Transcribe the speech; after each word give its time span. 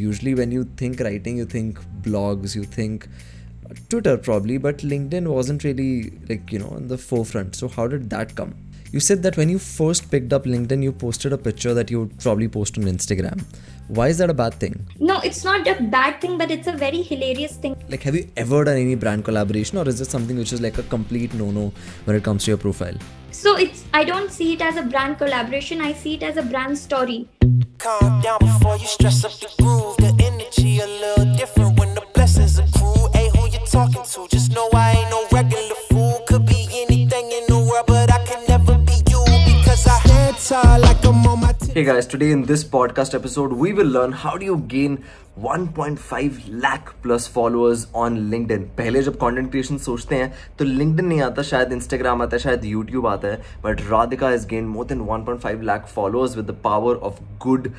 Usually, 0.00 0.34
when 0.34 0.52
you 0.52 0.64
think 0.82 1.00
writing, 1.00 1.36
you 1.36 1.44
think 1.44 1.78
blogs, 2.02 2.54
you 2.54 2.64
think 2.64 3.08
Twitter 3.88 4.16
probably, 4.16 4.58
but 4.58 4.78
LinkedIn 4.78 5.28
wasn't 5.28 5.64
really 5.64 6.12
like, 6.28 6.52
you 6.52 6.58
know, 6.58 6.74
in 6.76 6.88
the 6.88 6.98
forefront. 6.98 7.54
So, 7.54 7.68
how 7.68 7.86
did 7.86 8.10
that 8.10 8.34
come? 8.34 8.54
You 8.92 8.98
said 8.98 9.22
that 9.22 9.36
when 9.36 9.48
you 9.48 9.58
first 9.58 10.10
picked 10.10 10.32
up 10.32 10.44
LinkedIn, 10.44 10.82
you 10.82 10.92
posted 10.92 11.32
a 11.32 11.38
picture 11.38 11.74
that 11.74 11.90
you 11.90 12.00
would 12.00 12.18
probably 12.18 12.48
post 12.48 12.78
on 12.78 12.84
Instagram. 12.84 13.44
Why 13.90 14.06
is 14.06 14.18
that 14.18 14.30
a 14.30 14.34
bad 14.34 14.54
thing? 14.54 14.86
No, 15.00 15.18
it's 15.18 15.42
not 15.42 15.66
a 15.66 15.82
bad 15.82 16.20
thing, 16.20 16.38
but 16.38 16.48
it's 16.48 16.68
a 16.68 16.72
very 16.72 17.02
hilarious 17.02 17.56
thing. 17.56 17.74
Like, 17.88 18.04
have 18.04 18.14
you 18.14 18.30
ever 18.36 18.62
done 18.62 18.76
any 18.76 18.94
brand 18.94 19.24
collaboration, 19.24 19.78
or 19.78 19.88
is 19.88 20.00
it 20.00 20.04
something 20.04 20.36
which 20.38 20.52
is 20.52 20.60
like 20.60 20.78
a 20.78 20.84
complete 20.84 21.34
no 21.34 21.50
no 21.50 21.72
when 22.04 22.14
it 22.14 22.22
comes 22.22 22.44
to 22.44 22.52
your 22.52 22.58
profile? 22.58 22.94
So, 23.32 23.56
it's 23.56 23.84
I 23.92 24.04
don't 24.04 24.30
see 24.30 24.52
it 24.52 24.62
as 24.62 24.76
a 24.76 24.82
brand 24.82 25.18
collaboration, 25.18 25.80
I 25.80 25.92
see 25.92 26.14
it 26.14 26.22
as 26.22 26.36
a 26.36 26.42
brand 26.42 26.78
story. 26.78 27.28
Calm 27.78 28.20
down 28.20 28.38
before 28.38 28.76
you 28.76 28.86
stress 28.86 29.24
up 29.24 29.32
the 29.40 29.50
groove. 29.60 29.96
The 29.96 30.14
energy 30.22 30.78
a 30.78 30.86
little 30.86 31.34
different 31.34 31.80
when 31.80 31.92
the 31.96 32.06
blessings 32.14 32.60
accrue. 32.60 33.08
Hey, 33.12 33.28
who 33.34 33.48
you 33.48 33.58
talking 33.66 34.04
to? 34.04 34.28
Just 34.30 34.52
know 34.52 34.68
I 34.72 34.92
ain't 34.92 35.10
no 35.10 35.26
regular 35.32 35.74
fool. 35.88 36.22
Could 36.28 36.46
be 36.46 36.68
anything 36.84 37.32
in 37.32 37.44
the 37.48 37.58
world, 37.58 37.86
but 37.88 38.12
I 38.12 38.24
can 38.24 38.44
never 38.46 38.78
be 38.78 39.02
you 39.10 39.24
because 39.46 39.84
I 39.84 39.98
stand 39.98 40.36
tall 40.36 40.89
Hey 41.72 41.84
guys, 41.84 42.04
today 42.04 42.32
in 42.32 42.40
this 42.46 42.64
podcast 42.64 43.14
episode, 43.14 43.52
we 43.52 43.72
will 43.72 43.86
learn 43.86 44.10
how 44.10 44.36
do 44.36 44.44
you 44.44 44.56
gain 44.70 45.04
1.5 45.40 46.40
lakh 46.62 46.88
plus 47.02 47.28
followers 47.28 47.84
on 47.94 48.16
LinkedIn. 48.32 48.64
पहले 48.78 49.02
जब 49.02 49.16
content 49.20 49.50
creation 49.50 49.78
सोचते 49.78 50.16
हैं 50.16 50.32
तो 50.58 50.64
LinkedIn 50.64 51.06
नहीं 51.08 51.20
आता 51.22 51.42
शायद 51.42 51.72
Instagram 51.78 52.22
आता 52.22 52.36
है 52.36 52.38
शायद 52.38 52.64
YouTube 52.72 53.06
आता 53.06 53.28
है 53.28 53.36
but 53.64 53.80
Radhika 53.92 54.32
has 54.32 54.48
gained 54.54 54.74
more 54.76 54.88
than 54.92 55.06
1.5 55.12 55.62
lakh 55.70 55.86
followers 55.98 56.36
with 56.40 56.50
the 56.50 56.58
power 56.68 56.96
of 57.10 57.22
good 57.46 57.72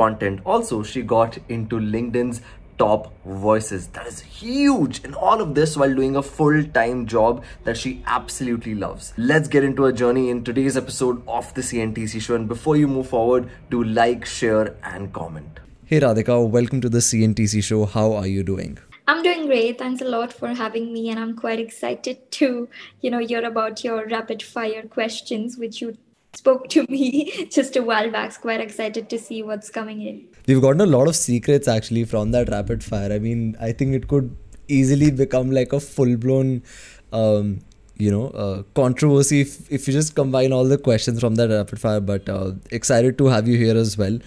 content. 0.00 0.44
Also, 0.54 0.82
she 0.94 1.04
got 1.14 1.38
into 1.58 1.80
LinkedIn's 1.94 2.40
top 2.78 3.12
voices. 3.24 3.88
That 3.88 4.06
is 4.06 4.20
huge. 4.20 5.02
And 5.04 5.14
all 5.14 5.40
of 5.40 5.54
this 5.54 5.76
while 5.76 5.94
doing 5.94 6.16
a 6.16 6.22
full 6.22 6.64
time 6.64 7.06
job 7.06 7.44
that 7.64 7.76
she 7.76 8.02
absolutely 8.06 8.74
loves. 8.74 9.12
Let's 9.16 9.48
get 9.48 9.64
into 9.64 9.86
a 9.86 9.92
journey 9.92 10.30
in 10.30 10.44
today's 10.44 10.76
episode 10.76 11.22
of 11.28 11.52
the 11.54 11.62
CNTC 11.62 12.20
show. 12.20 12.34
And 12.34 12.48
before 12.48 12.76
you 12.76 12.88
move 12.88 13.08
forward, 13.08 13.50
do 13.70 13.82
like, 13.82 14.24
share, 14.24 14.76
and 14.82 15.12
comment. 15.12 15.60
Hey 15.84 16.00
Radhika, 16.00 16.48
welcome 16.48 16.80
to 16.80 16.88
the 16.88 16.98
CNTC 16.98 17.62
show. 17.62 17.84
How 17.86 18.12
are 18.12 18.26
you 18.26 18.42
doing? 18.42 18.78
I'm 19.08 19.22
doing 19.22 19.46
great. 19.46 19.78
Thanks 19.78 20.02
a 20.02 20.04
lot 20.04 20.32
for 20.32 20.48
having 20.48 20.92
me, 20.92 21.10
and 21.10 21.20
I'm 21.20 21.36
quite 21.36 21.60
excited 21.60 22.28
to, 22.32 22.68
you 23.00 23.10
know, 23.10 23.20
hear 23.20 23.44
about 23.44 23.84
your 23.84 24.04
rapid 24.08 24.42
fire 24.42 24.82
questions, 24.82 25.56
which 25.56 25.80
you 25.80 25.96
spoke 26.34 26.68
to 26.70 26.84
me 26.88 27.46
just 27.52 27.76
a 27.76 27.82
while 27.82 28.10
back. 28.10 28.40
Quite 28.40 28.60
excited 28.60 29.08
to 29.10 29.18
see 29.18 29.44
what's 29.44 29.70
coming 29.70 30.02
in. 30.02 30.26
We've 30.46 30.60
gotten 30.60 30.80
a 30.80 30.86
lot 30.86 31.08
of 31.08 31.16
secrets 31.16 31.66
actually 31.66 32.04
from 32.04 32.30
that 32.30 32.48
rapid 32.48 32.84
fire. 32.84 33.12
I 33.12 33.18
mean, 33.18 33.56
I 33.60 33.72
think 33.72 33.94
it 33.94 34.08
could 34.08 34.36
easily 34.68 35.10
become 35.10 35.50
like 35.50 35.72
a 35.72 35.80
full 35.80 36.16
blown, 36.16 36.62
um, 37.12 37.60
you 37.96 38.10
know, 38.10 38.28
uh, 38.28 38.62
controversy 38.74 39.40
if, 39.40 39.70
if 39.72 39.86
you 39.88 39.92
just 39.92 40.14
combine 40.14 40.52
all 40.52 40.64
the 40.64 40.78
questions 40.78 41.20
from 41.20 41.34
that 41.36 41.50
rapid 41.50 41.80
fire. 41.80 42.00
But 42.00 42.28
uh, 42.28 42.52
excited 42.70 43.18
to 43.18 43.26
have 43.26 43.48
you 43.48 43.56
here 43.58 43.76
as 43.76 43.98
well 43.98 44.18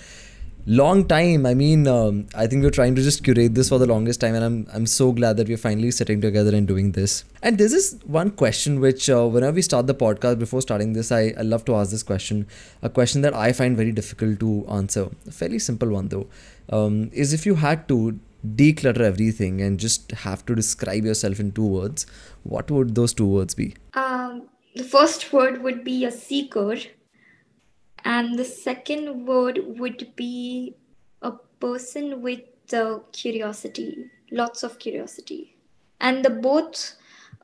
long 0.70 1.08
time. 1.08 1.48
I 1.48 1.56
mean 1.56 1.88
um, 1.88 2.28
i 2.36 2.45
think 2.45 2.64
we're 2.64 2.70
trying 2.70 2.94
to 2.95 3.02
just 3.02 3.23
curate 3.23 3.56
this 3.56 3.70
for 3.70 3.80
the 3.80 3.88
longest 3.88 4.22
time 4.22 4.36
and 4.36 4.44
i'm 4.44 4.67
i'm 4.72 4.86
so 4.86 5.11
glad 5.11 5.38
that 5.38 5.48
we're 5.48 5.58
finally 5.58 5.89
sitting 5.89 6.22
together 6.22 6.56
and 6.56 6.67
doing 6.67 6.92
this. 6.92 7.23
And 7.42 7.58
this 7.58 7.73
is 7.73 8.00
one 8.06 8.31
question 8.31 8.80
which 8.80 9.09
uh, 9.09 9.26
whenever 9.28 9.56
we 9.56 9.64
start 9.64 9.88
the 9.88 9.95
podcast 9.95 10.38
before 10.38 10.61
starting 10.61 10.94
this 10.94 11.11
I, 11.11 11.34
I 11.38 11.42
love 11.42 11.66
to 11.66 11.76
ask 11.76 11.89
this 11.89 12.03
question 12.03 12.45
a 12.84 12.89
question 12.89 13.22
that 13.22 13.34
i 13.34 13.52
find 13.52 13.76
very 13.76 13.92
difficult 13.92 14.39
to 14.42 14.66
answer. 14.70 15.09
A 15.28 15.31
fairly 15.31 15.59
simple 15.59 15.89
one 15.89 16.09
though. 16.09 16.28
Um, 16.72 17.09
is 17.14 17.33
if 17.33 17.48
you 17.48 17.56
had 17.56 17.88
to 17.88 18.20
declutter 18.56 19.02
everything 19.02 19.61
and 19.61 19.80
just 19.80 20.11
have 20.11 20.45
to 20.45 20.56
describe 20.56 21.04
yourself 21.04 21.39
in 21.39 21.52
two 21.52 21.66
words 21.66 22.06
what 22.44 22.70
would 22.70 22.94
those 22.94 23.14
two 23.14 23.26
words 23.28 23.56
be? 23.56 23.76
Um, 23.94 24.44
the 24.76 24.83
first 24.83 25.33
word 25.33 25.64
would 25.64 25.83
be 25.83 26.05
a 26.05 26.11
seeker 26.11 26.76
and 28.17 28.39
the 28.39 28.45
second 28.45 29.25
word 29.31 29.59
would 29.81 30.05
be 30.15 30.75
a 31.21 31.33
person 31.65 32.21
with 32.27 32.73
uh, 32.73 32.99
curiosity 33.11 33.92
lots 34.31 34.64
of 34.64 34.80
curiosity. 34.80 35.55
And 36.02 36.23
the 36.23 36.30
both 36.30 36.95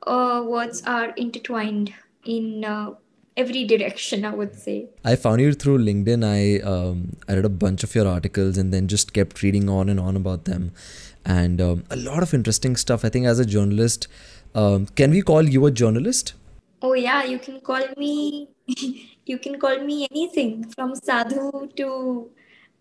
uh, 0.08 0.44
words 0.46 0.84
are 0.86 1.10
intertwined 1.12 1.94
in 2.26 2.66
uh, 2.66 2.92
every 3.38 3.66
direction 3.66 4.24
i 4.24 4.34
would 4.34 4.56
say. 4.56 4.88
I 5.04 5.16
found 5.16 5.42
you 5.42 5.54
through 5.54 5.80
linkedin. 5.80 6.24
I 6.24 6.64
um, 6.66 7.18
i 7.28 7.36
read 7.36 7.46
a 7.46 7.50
bunch 7.50 7.84
of 7.84 7.94
your 7.94 8.08
articles 8.08 8.58
and 8.58 8.74
then 8.74 8.88
just 8.88 9.14
kept 9.14 9.42
reading 9.42 9.70
on 9.70 9.90
and 9.90 10.00
on 10.00 10.16
about 10.16 10.46
them. 10.46 10.72
And 11.26 11.60
um, 11.60 11.84
a 11.90 11.96
lot 11.96 12.24
of 12.24 12.34
interesting 12.34 12.76
stuff. 12.76 13.04
I 13.04 13.10
think 13.10 13.26
as 13.26 13.40
a 13.40 13.46
journalist 13.46 14.08
um, 14.54 14.86
can 14.86 15.12
we 15.12 15.22
call 15.22 15.44
you 15.44 15.66
a 15.66 15.72
journalist? 15.72 16.34
Oh 16.82 16.94
yeah 16.94 17.24
you 17.24 17.40
can 17.40 17.60
call 17.60 17.84
me 17.98 18.48
you 19.26 19.38
can 19.38 19.60
call 19.60 19.80
me 19.80 20.08
anything 20.12 20.52
from 20.76 20.96
sadhu 20.96 21.70
to 21.78 22.30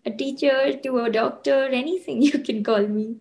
a 0.05 0.11
teacher 0.11 0.77
to 0.83 0.99
a 0.99 1.09
doctor 1.09 1.57
anything 1.79 2.21
you 2.29 2.39
can 2.39 2.63
call 2.63 2.87
me. 2.87 3.17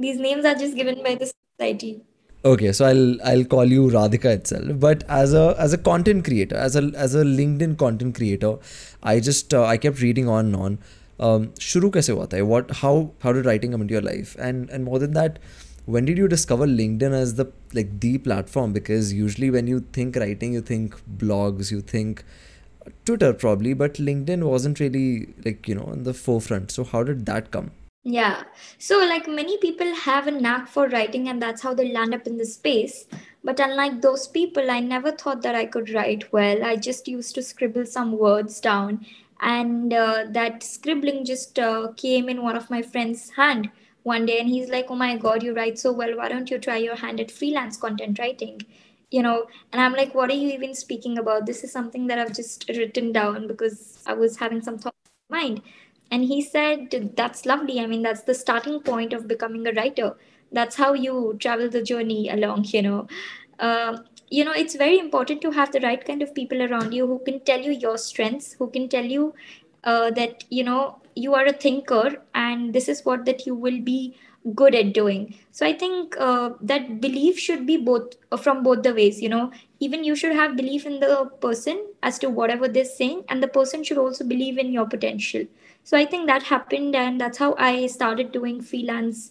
These 0.00 0.18
names 0.18 0.44
are 0.44 0.54
just 0.54 0.76
given 0.76 1.02
by 1.02 1.14
the 1.16 1.26
society. 1.26 2.02
Okay 2.44 2.72
so 2.72 2.84
i'll 2.86 3.22
i'll 3.30 3.44
call 3.44 3.64
you 3.64 3.86
radhika 3.88 4.32
itself. 4.38 4.78
But 4.78 5.04
as 5.08 5.34
a 5.34 5.54
as 5.58 5.72
a 5.72 5.78
content 5.78 6.24
creator 6.24 6.56
as 6.56 6.76
a 6.76 6.82
as 6.94 7.14
a 7.14 7.24
linkedin 7.24 7.76
content 7.78 8.14
creator 8.14 8.56
i 9.02 9.18
just 9.18 9.54
uh, 9.54 9.64
i 9.64 9.76
kept 9.76 10.00
reading 10.00 10.28
on 10.28 10.46
and 10.46 10.56
on. 10.56 10.78
Um 11.18 11.46
shuru 11.70 11.90
kaise 11.98 12.12
hua 12.14 12.26
tha? 12.26 12.44
What 12.44 12.70
how 12.82 12.94
how 13.26 13.32
did 13.32 13.46
writing 13.46 13.72
come 13.72 13.86
into 13.86 13.94
your 13.94 14.02
life? 14.02 14.36
And 14.38 14.70
and 14.70 14.84
more 14.84 14.98
than 14.98 15.12
that 15.20 15.38
when 15.86 16.04
did 16.04 16.16
you 16.16 16.26
discover 16.26 16.66
linkedin 16.66 17.12
as 17.12 17.34
the 17.34 17.46
like 17.72 18.00
the 18.00 18.16
platform 18.18 18.72
because 18.72 19.12
usually 19.12 19.50
when 19.50 19.66
you 19.66 19.80
think 19.92 20.16
writing 20.16 20.52
you 20.52 20.60
think 20.60 21.00
blogs 21.18 21.70
you 21.70 21.80
think 21.80 22.24
Twitter 23.04 23.32
probably, 23.32 23.72
but 23.72 23.94
LinkedIn 23.94 24.42
wasn't 24.44 24.80
really 24.80 25.34
like, 25.44 25.66
you 25.68 25.74
know, 25.74 25.90
in 25.92 26.02
the 26.04 26.14
forefront. 26.14 26.70
So 26.70 26.84
how 26.84 27.02
did 27.02 27.26
that 27.26 27.50
come? 27.50 27.70
Yeah. 28.02 28.42
So, 28.78 28.98
like 28.98 29.26
many 29.26 29.56
people 29.58 29.94
have 29.94 30.26
a 30.26 30.30
knack 30.30 30.68
for 30.68 30.88
writing, 30.88 31.28
and 31.28 31.40
that's 31.40 31.62
how 31.62 31.72
they 31.72 31.90
land 31.90 32.14
up 32.14 32.26
in 32.26 32.36
the 32.36 32.44
space. 32.44 33.06
But 33.42 33.60
unlike 33.60 34.02
those 34.02 34.28
people, 34.28 34.70
I 34.70 34.80
never 34.80 35.10
thought 35.10 35.40
that 35.42 35.54
I 35.54 35.64
could 35.64 35.88
write 35.90 36.30
well. 36.30 36.62
I 36.62 36.76
just 36.76 37.08
used 37.08 37.34
to 37.36 37.42
scribble 37.42 37.86
some 37.86 38.18
words 38.18 38.60
down, 38.60 39.06
and 39.40 39.94
uh, 39.94 40.26
that 40.28 40.62
scribbling 40.62 41.24
just 41.24 41.58
uh, 41.58 41.92
came 41.96 42.28
in 42.28 42.42
one 42.42 42.56
of 42.56 42.68
my 42.68 42.82
friend's 42.82 43.30
hand 43.30 43.70
one 44.04 44.26
day, 44.26 44.38
and 44.40 44.48
he's 44.48 44.70
like, 44.70 44.86
"Oh 44.90 44.94
my 45.04 45.16
God, 45.16 45.42
you 45.42 45.54
write 45.54 45.78
so 45.78 45.92
well. 45.92 46.16
Why 46.16 46.28
don't 46.28 46.50
you 46.50 46.58
try 46.58 46.76
your 46.78 46.96
hand 46.96 47.20
at 47.20 47.30
freelance 47.42 47.76
content 47.76 48.18
writing?" 48.18 48.60
you 49.10 49.22
know? 49.22 49.46
And 49.72 49.80
i'm 49.82 49.92
like 49.92 50.14
what 50.14 50.30
are 50.30 50.40
you 50.42 50.50
even 50.50 50.74
speaking 50.74 51.18
about? 51.18 51.46
This 51.46 51.64
is 51.64 51.72
something 51.72 52.06
that 52.08 52.18
i've 52.18 52.34
just 52.34 52.68
written 52.68 53.12
down 53.12 53.46
because 53.46 53.98
i 54.06 54.14
was 54.14 54.36
having 54.38 54.62
some 54.62 54.78
thought 54.78 54.94
in 55.30 55.36
mind. 55.36 55.62
And 56.10 56.24
he 56.24 56.42
said 56.42 57.12
that's 57.16 57.46
lovely. 57.46 57.80
I 57.80 57.86
mean 57.86 58.02
that's 58.02 58.22
the 58.22 58.34
starting 58.34 58.80
point 58.80 59.12
of 59.12 59.28
becoming 59.28 59.66
a 59.66 59.72
writer. 59.72 60.16
That's 60.52 60.76
how 60.76 60.92
you 60.94 61.36
travel 61.40 61.68
the 61.70 61.82
journey 61.82 62.28
along 62.28 62.66
you 62.72 62.82
know? 62.82 63.06
Uh, 63.58 63.98
you 64.30 64.44
know 64.44 64.52
it's 64.52 64.74
very 64.74 64.98
important 64.98 65.40
to 65.42 65.50
have 65.52 65.70
the 65.72 65.80
right 65.80 66.04
kind 66.04 66.22
of 66.22 66.34
people 66.34 66.62
around 66.62 66.92
you 66.92 67.06
who 67.06 67.18
can 67.24 67.40
tell 67.40 67.60
you 67.60 67.72
your 67.72 67.96
strengths 67.98 68.54
who 68.54 68.68
can 68.70 68.88
tell 68.88 69.04
you 69.04 69.34
uh, 69.84 70.10
that 70.10 70.44
you 70.50 70.64
know 70.64 70.98
you 71.14 71.34
are 71.34 71.44
a 71.46 71.52
thinker 71.52 72.16
and 72.34 72.72
this 72.72 72.88
is 72.88 73.04
what 73.04 73.24
that 73.24 73.46
you 73.46 73.54
will 73.54 73.80
be 73.80 74.16
good 74.54 74.74
at 74.74 74.92
doing. 74.92 75.34
So 75.52 75.66
i 75.66 75.72
think 75.72 76.16
uh, 76.18 76.50
that 76.60 77.00
belief 77.00 77.38
should 77.38 77.66
be 77.66 77.76
both 77.76 78.14
uh, 78.30 78.36
from 78.36 78.62
both 78.62 78.82
the 78.82 78.94
ways 78.94 79.20
you 79.22 79.28
know. 79.28 79.50
Even 79.80 80.04
you 80.04 80.16
should 80.16 80.32
have 80.32 80.56
belief 80.56 80.86
in 80.86 81.00
the 81.00 81.30
person 81.40 81.84
as 82.02 82.18
to 82.20 82.30
whatever 82.30 82.68
they're 82.68 82.84
saying 82.84 83.24
and 83.28 83.42
the 83.42 83.48
person 83.48 83.84
should 83.84 83.98
also 83.98 84.24
believe 84.24 84.58
in 84.58 84.72
your 84.72 84.86
potential. 84.86 85.44
So 85.84 85.96
i 85.98 86.04
think 86.06 86.26
that 86.26 86.42
happened 86.44 86.94
and 86.96 87.20
that's 87.20 87.38
how 87.38 87.54
i 87.58 87.86
started 87.86 88.32
doing 88.32 88.60
freelance 88.60 89.30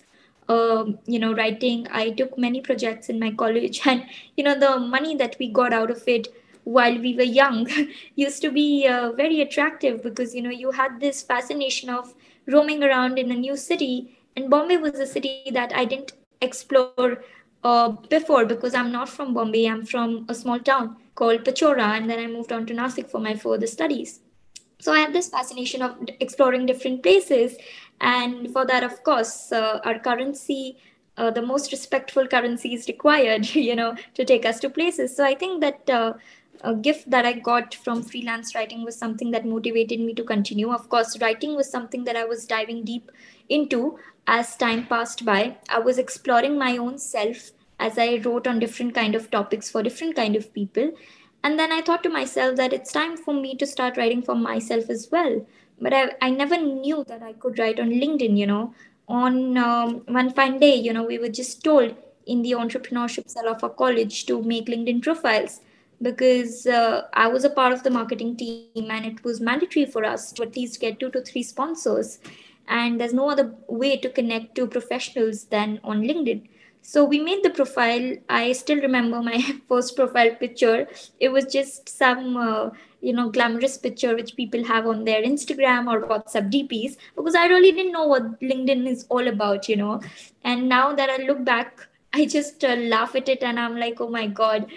um, 0.50 1.00
you 1.06 1.20
know 1.20 1.34
writing. 1.34 1.88
I 1.92 2.10
took 2.12 2.38
many 2.38 2.62
projects 2.62 3.10
in 3.10 3.20
my 3.20 3.32
college 3.44 3.82
and 3.86 4.06
you 4.38 4.44
know 4.44 4.58
the 4.60 4.80
money 4.80 5.16
that 5.18 5.36
we 5.40 5.50
got 5.50 5.74
out 5.74 5.92
of 5.92 6.04
it 6.08 6.28
while 6.64 6.98
we 6.98 7.16
were 7.16 7.24
young 7.24 7.68
used 8.16 8.42
to 8.42 8.52
be 8.52 8.88
uh, 8.88 9.12
very 9.12 9.42
attractive 9.42 10.02
because 10.02 10.34
you 10.34 10.42
know 10.42 10.50
you 10.50 10.72
had 10.72 11.00
this 11.00 11.22
fascination 11.22 11.90
of 11.90 12.14
roaming 12.48 12.84
around 12.84 13.18
in 13.18 13.32
a 13.32 13.36
new 13.36 13.56
city 13.56 14.18
and 14.36 14.50
Bombay 14.50 14.78
was 14.78 14.96
a 14.96 15.06
city 15.06 15.50
that 15.52 15.76
I 15.76 15.86
didn't 15.86 16.14
explore 16.42 17.24
uh, 17.64 17.90
before 18.10 18.46
because 18.46 18.74
I'm 18.74 18.92
not 18.92 19.10
from 19.10 19.34
Bombay. 19.34 19.66
I'm 19.66 19.86
from 19.86 20.26
a 20.28 20.36
small 20.36 20.60
town 20.60 20.98
called 21.16 21.44
Pachora, 21.44 21.98
and 21.98 22.10
then 22.10 22.20
I 22.20 22.28
moved 22.28 22.52
on 22.52 22.66
to 22.68 22.74
Nasik 22.74 23.10
for 23.10 23.20
my 23.20 23.36
further 23.36 23.68
studies. 23.68 24.22
So 24.80 24.92
I 24.92 25.00
had 25.00 25.14
this 25.14 25.30
fascination 25.30 25.82
of 25.82 25.96
exploring 26.20 26.66
different 26.66 27.04
places, 27.04 27.58
and 28.02 28.52
for 28.52 28.66
that, 28.66 28.84
of 28.84 29.04
course, 29.04 29.52
uh, 29.52 29.80
our 29.84 30.00
currency. 30.00 30.78
Uh, 31.16 31.30
the 31.30 31.44
most 31.44 31.72
respectful 31.72 32.26
currency 32.26 32.74
is 32.74 32.88
required, 32.88 33.46
you 33.54 33.76
know, 33.76 33.96
to 34.16 34.26
take 34.26 34.48
us 34.48 34.60
to 34.60 34.68
places. 34.68 35.16
So 35.16 35.24
I 35.24 35.36
think 35.36 35.62
that 35.62 35.88
uh, 35.88 36.14
a 36.64 36.74
gift 36.74 37.10
that 37.10 37.26
I 37.26 37.34
got 37.34 37.76
from 37.76 38.02
freelance 38.02 38.56
writing 38.56 38.84
was 38.84 38.96
something 38.96 39.32
that 39.32 39.46
motivated 39.46 40.00
me 40.00 40.14
to 40.14 40.24
continue. 40.24 40.72
Of 40.72 40.88
course, 40.88 41.20
writing 41.20 41.56
was 41.56 41.70
something 41.70 42.06
that 42.06 42.16
I 42.16 42.24
was 42.24 42.46
diving 42.46 42.86
deep 42.86 43.12
into 43.50 44.00
as 44.28 44.56
time 44.56 44.88
passed 44.88 45.26
by. 45.26 45.58
I 45.70 45.80
was 45.80 45.98
exploring 45.98 46.58
my 46.58 46.78
own 46.78 46.98
self 46.98 47.52
as 47.80 47.98
I 47.98 48.22
wrote 48.24 48.48
on 48.48 48.60
different 48.60 48.96
kind 48.96 49.14
of 49.14 49.30
topics 49.30 49.70
for 49.70 49.84
different 49.84 50.16
kind 50.16 50.38
of 50.38 50.54
people. 50.54 50.92
And 51.44 51.60
then 51.60 51.74
I 51.74 51.82
thought 51.82 52.04
to 52.04 52.10
myself 52.10 52.56
that 52.56 52.72
it's 52.72 52.94
time 52.94 53.18
for 53.18 53.34
me 53.34 53.56
to 53.58 53.68
start 53.68 53.98
writing 53.98 54.22
for 54.22 54.36
myself 54.36 54.90
as 54.90 55.10
well. 55.12 55.46
But 55.82 55.94
I, 55.94 56.12
I 56.22 56.30
never 56.30 56.56
knew 56.56 57.04
that 57.10 57.22
I 57.22 57.34
could 57.34 57.60
write 57.60 57.80
on 57.82 57.90
LinkedIn, 57.90 58.38
you 58.38 58.48
know. 58.48 58.74
On 59.10 59.58
um, 59.58 60.04
one 60.08 60.32
fine 60.32 60.60
day, 60.60 60.76
you 60.76 60.94
know, 60.94 61.04
we 61.04 61.18
were 61.18 61.28
just 61.28 61.62
told 61.62 61.94
in 62.26 62.42
the 62.42 62.52
entrepreneurship 62.52 63.30
cell 63.30 63.50
of 63.50 63.62
our 63.62 63.70
college 63.70 64.26
to 64.28 64.42
make 64.42 64.68
LinkedIn 64.68 65.02
profiles 65.04 65.60
because 66.04 66.68
uh, 66.68 67.08
I 67.14 67.28
was 67.28 67.46
a 67.46 67.50
part 67.50 67.74
of 67.74 67.82
the 67.84 67.90
marketing 67.90 68.36
team 68.36 68.92
and 68.92 69.06
it 69.06 69.24
was 69.24 69.40
mandatory 69.40 69.86
for 69.86 70.04
us 70.06 70.32
to 70.34 70.44
at 70.44 70.56
least 70.56 70.80
get 70.80 71.00
two 71.00 71.10
to 71.12 71.22
three 71.22 71.44
sponsors. 71.44 72.20
And 72.68 73.00
there's 73.00 73.14
no 73.14 73.30
other 73.30 73.56
way 73.68 73.98
to 73.98 74.10
connect 74.10 74.56
to 74.56 74.68
professionals 74.68 75.46
than 75.46 75.80
on 75.84 76.02
LinkedIn. 76.02 76.48
So 76.82 77.06
we 77.06 77.20
made 77.20 77.44
the 77.44 77.50
profile. 77.50 78.18
I 78.30 78.52
still 78.52 78.82
remember 78.82 79.22
my 79.22 79.42
first 79.70 79.96
profile 79.96 80.36
picture. 80.36 80.88
It 81.20 81.30
was 81.30 81.46
just 81.46 81.88
some, 81.88 82.36
uh, 82.36 82.72
you 83.00 83.14
know, 83.14 83.30
glamorous 83.30 83.78
picture 83.78 84.16
which 84.16 84.36
people 84.36 84.66
have 84.66 84.86
on 84.86 85.06
their 85.06 85.24
Instagram 85.24 85.88
or 85.88 86.06
WhatsApp 86.06 86.52
DPs 86.52 86.98
because 87.16 87.36
I 87.36 87.48
really 87.48 87.72
didn't 87.72 87.94
know 87.94 88.08
what 88.08 88.40
LinkedIn 88.42 88.86
is 88.88 89.06
all 89.10 89.28
about, 89.30 89.70
you 89.70 89.78
know. 89.78 90.02
And 90.44 90.68
now 90.68 90.94
that 90.94 91.10
I 91.10 91.24
look 91.24 91.46
back, 91.46 91.88
I 92.14 92.26
just 92.26 92.64
uh, 92.64 92.76
laugh 92.76 93.16
at 93.16 93.28
it 93.28 93.42
and 93.42 93.60
I'm 93.60 93.76
like, 93.78 94.00
oh 94.00 94.10
my 94.10 94.28
God, 94.28 94.68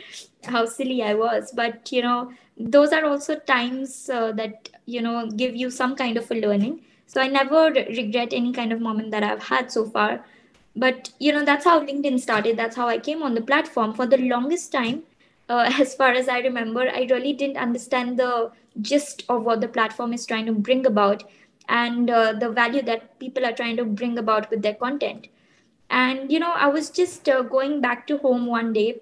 how 0.45 0.65
silly 0.65 1.03
I 1.03 1.15
was. 1.15 1.53
But, 1.53 1.93
you 1.93 2.03
know, 2.03 2.33
those 2.57 2.93
are 2.93 3.05
also 3.05 3.39
times 3.39 4.09
uh, 4.09 4.33
that, 4.33 4.71
you 4.87 5.03
know, 5.03 5.29
give 5.31 5.55
you 5.55 5.71
some 5.71 5.95
kind 5.95 6.17
of 6.17 6.31
a 6.31 6.35
learning. 6.35 6.81
So 7.07 7.21
I 7.21 7.29
never 7.29 7.71
regret 7.73 8.33
any 8.33 8.53
kind 8.53 8.73
of 8.73 8.81
moment 8.81 9.11
that 9.11 9.23
I've 9.23 9.43
had 9.43 9.71
so 9.71 9.85
far. 9.85 10.25
But, 10.75 11.11
you 11.19 11.33
know, 11.33 11.45
that's 11.45 11.65
how 11.65 11.81
LinkedIn 11.81 12.21
started. 12.21 12.57
That's 12.57 12.77
how 12.77 12.89
I 12.89 12.99
came 12.99 13.23
on 13.23 13.35
the 13.35 13.43
platform. 13.43 13.93
For 13.93 14.07
the 14.07 14.19
longest 14.19 14.73
time, 14.73 15.03
uh, 15.49 15.71
as 15.79 15.95
far 15.95 16.13
as 16.13 16.29
I 16.29 16.41
remember, 16.41 16.89
I 16.89 17.07
really 17.11 17.35
didn't 17.35 17.59
understand 17.59 18.19
the 18.19 18.51
gist 18.81 19.25
of 19.29 19.45
what 19.45 19.61
the 19.61 19.69
platform 19.69 20.15
is 20.15 20.25
trying 20.25 20.47
to 20.47 20.53
bring 20.53 20.87
about 20.87 21.25
and 21.69 22.09
uh, 22.09 22.33
the 22.33 22.49
value 22.49 22.83
that 22.83 23.19
people 23.19 23.45
are 23.45 23.53
trying 23.53 23.77
to 23.77 23.85
bring 23.85 24.19
about 24.19 24.49
with 24.51 24.63
their 24.63 24.75
content 24.75 25.29
and 25.91 26.33
you 26.33 26.39
know 26.39 26.53
i 26.53 26.67
was 26.67 26.91
just 26.91 27.29
uh, 27.29 27.43
going 27.43 27.81
back 27.81 28.07
to 28.07 28.19
home 28.19 28.47
one 28.47 28.73
day. 28.73 29.01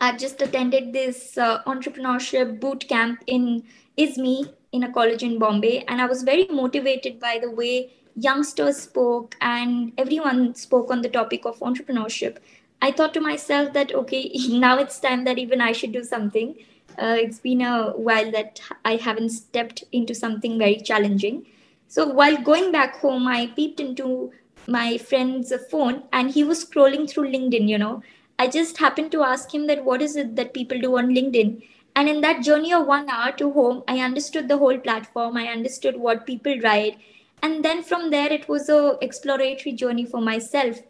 I 0.00 0.16
just 0.16 0.42
attended 0.42 0.92
this 0.92 1.38
uh, 1.38 1.62
entrepreneurship 1.64 2.58
boot 2.60 2.88
camp 2.88 3.22
in 3.26 3.62
izmi 3.96 4.52
in 4.72 4.82
a 4.82 4.92
college 4.92 5.22
in 5.22 5.38
bombay. 5.38 5.84
And 5.86 6.00
i 6.00 6.06
was 6.06 6.22
very 6.22 6.46
motivated 6.50 7.20
by 7.20 7.38
the 7.40 7.50
way 7.50 7.92
youngsters 8.16 8.76
spoke 8.78 9.36
and 9.40 9.92
everyone 9.98 10.54
spoke 10.54 10.90
on 10.90 11.02
the 11.02 11.08
topic 11.08 11.44
of 11.44 11.58
entrepreneurship. 11.60 12.38
I 12.82 12.90
thought 12.90 13.14
to 13.14 13.20
myself 13.20 13.72
that 13.72 13.94
okay 13.94 14.30
now 14.48 14.78
it's 14.78 14.98
time 14.98 15.24
that 15.24 15.38
even 15.38 15.60
i 15.60 15.72
should 15.72 15.92
do 15.92 16.04
something. 16.04 16.54
Uh, 16.98 17.16
it's 17.18 17.38
been 17.38 17.60
a 17.62 17.90
while 17.92 18.30
that 18.32 18.60
i 18.84 18.96
haven't 18.96 19.30
stepped 19.30 19.84
into 19.92 20.14
something 20.14 20.58
very 20.58 20.80
challenging. 20.80 21.46
So 21.88 22.08
while 22.08 22.36
going 22.42 22.72
back 22.72 22.96
home 22.96 23.28
i 23.28 23.46
peeped 23.46 23.80
into 23.80 24.32
my 24.66 24.98
friend's 24.98 25.52
phone 25.70 26.02
and 26.12 26.30
he 26.30 26.44
was 26.44 26.64
scrolling 26.64 27.08
through 27.08 27.30
LinkedIn, 27.30 27.68
you 27.68 27.78
know. 27.78 28.02
I 28.38 28.48
just 28.48 28.78
happened 28.78 29.12
to 29.12 29.22
ask 29.22 29.54
him 29.54 29.66
that 29.68 29.84
what 29.84 30.02
is 30.02 30.16
it 30.16 30.34
that 30.36 30.54
people 30.54 30.80
do 30.80 30.98
on 30.98 31.14
LinkedIn? 31.14 31.62
And 31.96 32.08
in 32.08 32.20
that 32.22 32.42
journey 32.42 32.72
of 32.72 32.86
one 32.86 33.08
hour 33.08 33.32
to 33.32 33.52
home, 33.52 33.84
I 33.86 34.00
understood 34.00 34.48
the 34.48 34.58
whole 34.58 34.78
platform. 34.78 35.36
I 35.36 35.46
understood 35.46 35.96
what 35.96 36.26
people 36.26 36.58
write. 36.60 36.98
And 37.42 37.64
then 37.64 37.82
from 37.82 38.10
there, 38.10 38.32
it 38.32 38.48
was 38.48 38.68
a 38.68 38.98
exploratory 39.00 39.72
journey 39.72 40.04
for 40.04 40.20
myself. 40.20 40.80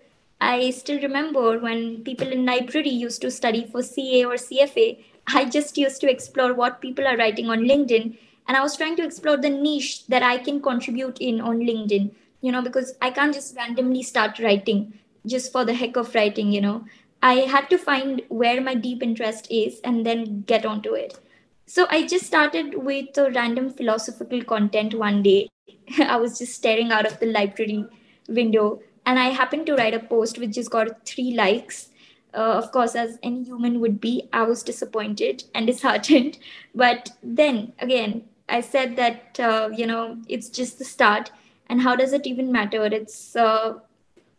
I 0.41 0.71
still 0.71 1.01
remember 1.01 1.59
when 1.59 2.03
people 2.05 2.29
in 2.29 2.47
library 2.47 2.91
used 2.91 3.21
to 3.23 3.31
study 3.31 3.67
for 3.67 3.83
CA 3.83 4.25
or 4.25 4.35
CFA, 4.35 5.05
I 5.27 5.45
just 5.47 5.77
used 5.77 6.01
to 6.01 6.11
explore 6.11 6.55
what 6.55 6.81
people 6.81 7.07
are 7.07 7.17
writing 7.17 7.49
on 7.51 7.61
LinkedIn. 7.61 8.17
And 8.47 8.57
I 8.57 8.63
was 8.63 8.77
trying 8.77 8.97
to 8.97 9.05
explore 9.05 9.37
the 9.37 9.51
niche 9.51 10.07
that 10.07 10.23
I 10.23 10.39
can 10.39 10.61
contribute 10.61 11.19
in 11.19 11.41
on 11.41 11.61
LinkedIn 11.61 12.11
you 12.45 12.53
know 12.53 12.63
because 12.69 12.93
i 13.07 13.11
can't 13.19 13.35
just 13.35 13.57
randomly 13.57 14.03
start 14.03 14.39
writing 14.47 14.83
just 15.27 15.51
for 15.53 15.65
the 15.65 15.75
heck 15.75 15.97
of 15.97 16.15
writing 16.15 16.53
you 16.53 16.61
know. 16.61 16.85
I 17.23 17.37
had 17.51 17.71
to 17.71 17.79
find 17.79 18.21
where 18.29 18.61
my 18.61 18.75
deep 18.75 19.03
interest 19.03 19.47
is 19.51 19.81
and 19.83 20.05
then 20.05 20.43
get 20.43 20.67
onto 20.67 20.93
it. 20.93 21.19
So 21.67 21.87
i 21.91 22.07
just 22.07 22.27
started 22.27 22.75
with 22.89 23.17
a 23.23 23.31
random 23.31 23.71
philosophical 23.71 24.43
content 24.51 24.97
one 25.03 25.23
day. 25.23 25.49
I 25.99 26.17
was 26.17 26.39
just 26.39 26.55
staring 26.55 26.93
out 26.93 27.07
of 27.07 27.19
the 27.21 27.31
library 27.37 27.87
window 28.29 28.81
and 29.07 29.19
i 29.19 29.31
happened 29.39 29.67
to 29.69 29.77
write 29.79 29.95
a 29.95 30.03
post 30.11 30.39
which 30.39 30.53
just 30.59 30.71
got 30.71 31.07
three 31.07 31.33
likes. 31.41 31.89
Uh, 32.35 32.53
of 32.61 32.71
course 32.73 32.95
as 33.05 33.17
any 33.23 33.45
human 33.45 33.81
would 33.81 33.99
be 34.05 34.13
i 34.33 34.43
was 34.43 34.63
disappointed 34.63 35.45
and 35.55 35.67
disheartened. 35.73 36.39
But 36.75 37.11
then 37.23 37.73
again 37.79 38.25
i 38.59 38.61
said 38.61 38.97
that 38.97 39.41
uh, 39.41 39.71
you 39.83 39.87
know 39.87 40.19
it's 40.29 40.51
just 40.61 40.79
the 40.79 40.85
start 40.93 41.33
and 41.75 41.83
how 41.83 41.97
does 41.97 42.13
it 42.13 42.25
even 42.25 42.53
matter? 42.53 42.85
It's 42.85 43.35
uh, 43.35 43.75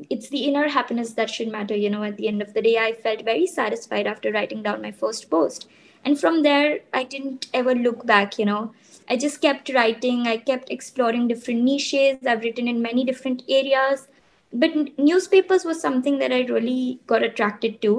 it's 0.10 0.30
the 0.30 0.46
inner 0.50 0.70
happiness 0.70 1.10
that 1.16 1.30
should 1.30 1.50
matter 1.56 1.76
you 1.76 1.90
know 1.90 2.04
at 2.10 2.16
the 2.16 2.30
end 2.30 2.42
of 2.42 2.54
the 2.54 2.62
day. 2.62 2.78
I 2.78 2.94
felt 2.94 3.26
very 3.26 3.46
satisfied 3.46 4.08
after 4.12 4.32
writing 4.32 4.64
down 4.68 4.82
my 4.82 4.92
first 5.02 5.30
post. 5.30 5.68
And 6.06 6.20
from 6.22 6.44
there 6.44 6.80
i 6.94 7.04
didn't 7.04 7.48
ever 7.62 7.76
look 7.76 8.06
back 8.14 8.40
you 8.40 8.46
know. 8.52 8.62
I 9.10 9.18
just 9.26 9.42
kept 9.42 9.74
writing. 9.74 10.24
I 10.36 10.38
kept 10.38 10.72
exploring 10.78 11.28
different 11.34 11.64
niches. 11.64 12.32
I've 12.34 12.48
written 12.48 12.70
in 12.70 12.82
many 12.82 13.06
different 13.12 13.44
areas. 13.50 14.08
But 14.54 14.98
newspapers 14.98 15.70
was 15.74 15.86
something 15.90 16.20
that 16.26 16.40
i 16.40 16.42
really 16.56 17.02
got 17.14 17.30
attracted 17.32 17.80
to. 17.82 17.94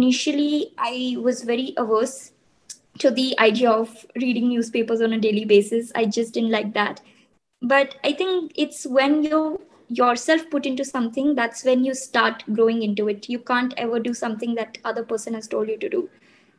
Initially 0.00 0.52
i 0.90 1.16
was 1.30 1.48
very 1.54 1.72
averse 1.86 2.20
to 3.06 3.16
the 3.22 3.32
idea 3.48 3.70
of 3.70 3.98
reading 4.28 4.48
newspapers 4.48 5.10
on 5.10 5.20
a 5.22 5.26
daily 5.30 5.50
basis. 5.56 5.98
I 6.04 6.06
just 6.20 6.34
didn't 6.34 6.56
like 6.60 6.72
that 6.80 7.10
but 7.72 7.96
i 8.04 8.12
think 8.12 8.52
it's 8.54 8.86
when 8.86 9.22
you 9.24 9.40
yourself 9.88 10.48
put 10.50 10.66
into 10.66 10.84
something 10.84 11.34
that's 11.34 11.64
when 11.64 11.84
you 11.84 11.94
start 11.94 12.42
growing 12.52 12.82
into 12.82 13.08
it. 13.08 13.28
You 13.28 13.38
can't 13.38 13.74
ever 13.76 14.00
do 14.00 14.14
something 14.14 14.54
that 14.54 14.78
other 14.84 15.04
person 15.04 15.34
has 15.34 15.46
told 15.46 15.68
you 15.68 15.78
to 15.78 15.88
do. 15.88 16.08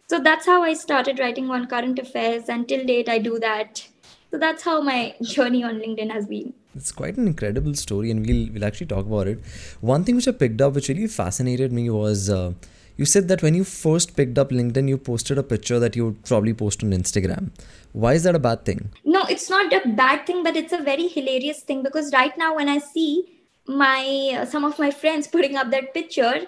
So 0.07 0.19
that's 0.19 0.46
how 0.46 0.62
i 0.63 0.74
started 0.74 1.19
writing 1.19 1.50
on 1.50 1.68
current 1.68 2.00
affairs. 2.00 2.50
And 2.50 2.68
till 2.68 2.86
date 2.86 3.10
i 3.10 3.18
do 3.18 3.40
that. 3.40 3.88
So 4.31 4.38
that's 4.38 4.63
how 4.63 4.81
my 4.81 5.16
journey 5.22 5.63
on 5.63 5.80
linkedin 5.80 6.12
has 6.12 6.28
been. 6.28 6.54
It's 6.75 6.92
quite 6.92 7.18
an 7.18 7.28
incredible 7.28 7.74
story 7.74 8.12
and 8.12 8.25
we'll, 8.25 8.50
we'll 8.51 8.66
actually 8.66 8.88
talk 8.88 9.06
about 9.06 9.28
it. 9.28 9.40
One 9.81 10.04
thing 10.04 10.16
which 10.16 10.28
i 10.28 10.31
picked 10.31 10.62
up 10.62 10.74
which 10.74 10.90
really 10.90 11.08
fascinated 11.08 11.72
me 11.72 11.89
was 11.89 12.29
uh, 12.29 12.53
you 12.98 13.06
said 13.06 13.28
that 13.28 13.42
when 13.42 13.56
you 13.56 13.64
first 13.64 14.16
picked 14.16 14.38
up 14.38 14.50
LinkedIn, 14.50 14.88
you 14.88 14.98
posted 14.98 15.38
a 15.38 15.44
picture 15.44 15.80
that 15.80 15.96
you 15.96 16.06
would 16.06 16.24
probably 16.24 16.54
post 16.54 16.84
on 16.84 16.92
Instagram. 16.92 17.52
Why 17.92 18.14
is 18.14 18.24
that 18.24 18.36
a 18.36 18.40
bad 18.40 18.66
thing? 18.66 18.90
No, 19.04 19.24
it's 19.24 19.50
not 19.50 19.72
a 19.74 19.88
bad 19.88 20.25
thing, 20.25 20.44
but 20.44 20.56
it's 20.56 20.74
a 20.74 20.82
very 20.82 21.08
hilarious 21.08 21.62
thing 21.62 21.84
because 21.84 22.14
right 22.14 22.38
now 22.38 22.56
when 22.56 22.70
I 22.70 22.78
see 22.78 23.32
my 23.68 24.38
uh, 24.38 24.46
some 24.46 24.64
of 24.64 24.80
my 24.80 24.92
friends 24.92 25.28
putting 25.36 25.58
up 25.58 25.72
that 25.72 25.94
picture, 25.94 26.42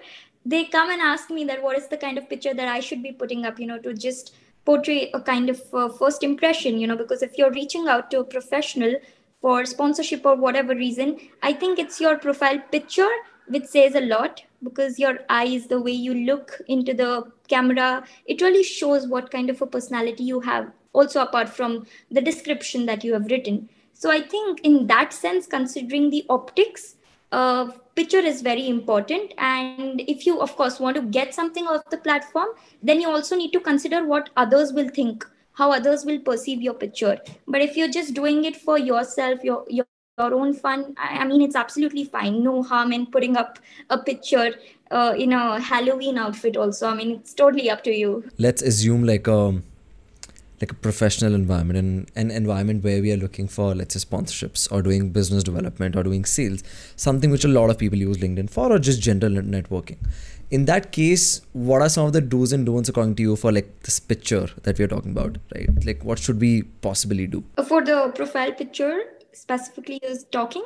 they 0.46 0.64
come 0.66 0.90
and 0.90 1.02
ask 1.02 1.30
me 1.30 1.44
that 1.46 1.62
what 1.62 1.78
is 1.78 1.88
the 1.88 1.98
kind 1.98 2.18
of 2.18 2.30
picture 2.30 2.54
that 2.54 2.68
I 2.68 2.80
should 2.80 3.04
be 3.04 3.12
putting 3.12 3.46
up, 3.46 3.60
you 3.60 3.68
know, 3.68 3.80
to 3.80 3.94
just 3.94 4.34
portray 4.66 5.12
a 5.14 5.22
kind 5.22 5.50
of 5.50 5.62
uh, 5.74 5.90
first 5.90 6.24
impression, 6.24 6.78
you 6.78 6.88
know, 6.88 6.96
because 6.96 7.22
if 7.22 7.38
you're 7.38 7.52
reaching 7.52 7.88
out 7.88 8.12
to 8.12 8.20
a 8.20 8.24
professional 8.24 8.96
for 9.42 9.66
sponsorship 9.66 10.26
or 10.26 10.36
whatever 10.36 10.76
reason, 10.76 11.18
I 11.44 11.54
think 11.54 11.80
it's 11.80 12.00
your 12.02 12.18
profile 12.18 12.60
picture 12.72 13.10
which 13.48 13.66
says 13.66 13.96
a 13.96 14.02
lot 14.02 14.44
because 14.64 15.00
your 15.00 15.20
eyes 15.30 15.68
the 15.68 15.80
way 15.80 15.92
you 15.92 16.14
look 16.14 16.60
into 16.68 16.94
the 16.94 17.32
camera 17.48 18.04
it 18.26 18.42
really 18.42 18.64
shows 18.64 19.08
what 19.08 19.32
kind 19.32 19.50
of 19.50 19.62
a 19.62 19.68
personality 19.68 20.24
you 20.24 20.40
have. 20.40 20.72
Also 20.94 21.22
apart 21.22 21.50
from 21.50 21.86
the 22.12 22.22
description 22.22 22.86
that 22.88 23.04
you 23.04 23.14
have 23.14 23.28
written. 23.28 23.70
So 23.94 24.12
i 24.12 24.22
think 24.22 24.62
in 24.62 24.88
that 24.88 25.14
sense 25.14 25.48
considering 25.48 26.10
the 26.10 26.26
optics 26.30 26.96
uh, 27.32 27.72
picture 27.96 28.20
is 28.20 28.42
very 28.42 28.70
important. 28.70 29.34
And 29.38 30.02
if 30.02 30.26
you 30.26 30.40
of 30.40 30.56
course 30.56 30.80
want 30.80 30.96
to 30.96 31.02
get 31.02 31.34
something 31.34 31.68
off 31.68 31.90
the 31.90 31.98
platform 31.98 32.50
then 32.82 33.02
you 33.02 33.10
also 33.10 33.36
need 33.36 33.52
to 33.54 33.60
consider 33.60 34.06
what 34.06 34.30
others 34.38 34.74
will 34.74 34.90
think 34.90 35.26
how 35.58 35.72
others 35.72 36.06
will 36.06 36.20
perceive 36.20 36.62
your 36.62 36.76
picture. 36.76 37.18
But 37.48 37.62
if 37.62 37.76
you're 37.76 37.90
just 37.90 38.14
doing 38.14 38.46
it 38.46 38.56
for 38.56 38.78
yourself 38.78 39.44
your 39.44 39.66
your 39.68 39.86
your 40.18 40.34
own 40.34 40.54
fun. 40.54 40.96
I, 40.98 41.24
mean 41.26 41.42
it's 41.42 41.56
absolutely 41.56 42.04
fine. 42.04 42.44
No 42.44 42.64
harm 42.64 42.92
in 42.92 43.06
putting 43.06 43.38
up 43.38 43.60
a 43.90 43.98
picture 44.00 44.56
uh, 44.90 45.14
in 45.18 45.34
a 45.34 45.60
halloween 45.60 46.18
outfit 46.18 46.58
also. 46.58 46.90
I 46.90 46.96
mean 46.96 47.12
it's 47.12 47.34
totally 47.34 47.70
up 47.70 47.84
to 47.84 47.92
you. 47.92 48.24
Let's 48.40 48.62
assume 48.62 49.06
like 49.06 49.28
a 49.28 49.62
like 50.60 50.72
a 50.72 50.76
professional 50.76 51.36
environment 51.36 51.78
and 51.78 52.12
an 52.16 52.32
environment 52.32 52.84
where 52.84 53.00
we 53.00 53.12
are 53.12 53.18
looking 53.18 53.48
for 53.48 53.76
let's 53.76 53.94
say 53.94 54.00
sponsorships 54.00 54.72
or 54.72 54.82
doing 54.82 55.12
business 55.12 55.44
development 55.44 55.96
or 55.96 56.02
doing 56.02 56.26
sales 56.26 56.64
something 56.96 57.30
which 57.30 57.46
a 57.46 57.48
lot 57.48 57.70
of 57.70 57.78
people 57.78 58.00
use 58.00 58.18
linkedin 58.18 58.50
for 58.50 58.72
or 58.72 58.80
just 58.80 59.00
general 59.00 59.32
networking. 59.34 59.98
In 60.50 60.66
that 60.66 60.92
case 60.92 61.42
what 61.54 61.84
are 61.84 61.90
some 61.90 62.08
of 62.08 62.14
the 62.14 62.22
do's 62.22 62.54
and 62.54 62.66
don'ts 62.66 62.90
according 62.90 63.14
to 63.18 63.22
you 63.22 63.36
for 63.36 63.52
like 63.52 63.84
this 63.84 64.00
picture 64.00 64.48
that 64.64 64.80
we 64.80 64.86
are 64.86 64.88
talking 64.88 65.12
about 65.12 65.38
right? 65.54 65.70
Like 65.86 66.04
what 66.04 66.18
should 66.18 66.42
we 66.42 66.64
possibly 66.64 67.28
do? 67.28 67.44
For 67.68 67.86
the 67.86 68.12
profile 68.16 68.52
picture 68.52 69.04
specifically 69.38 70.00
is 70.04 70.26
talking 70.32 70.64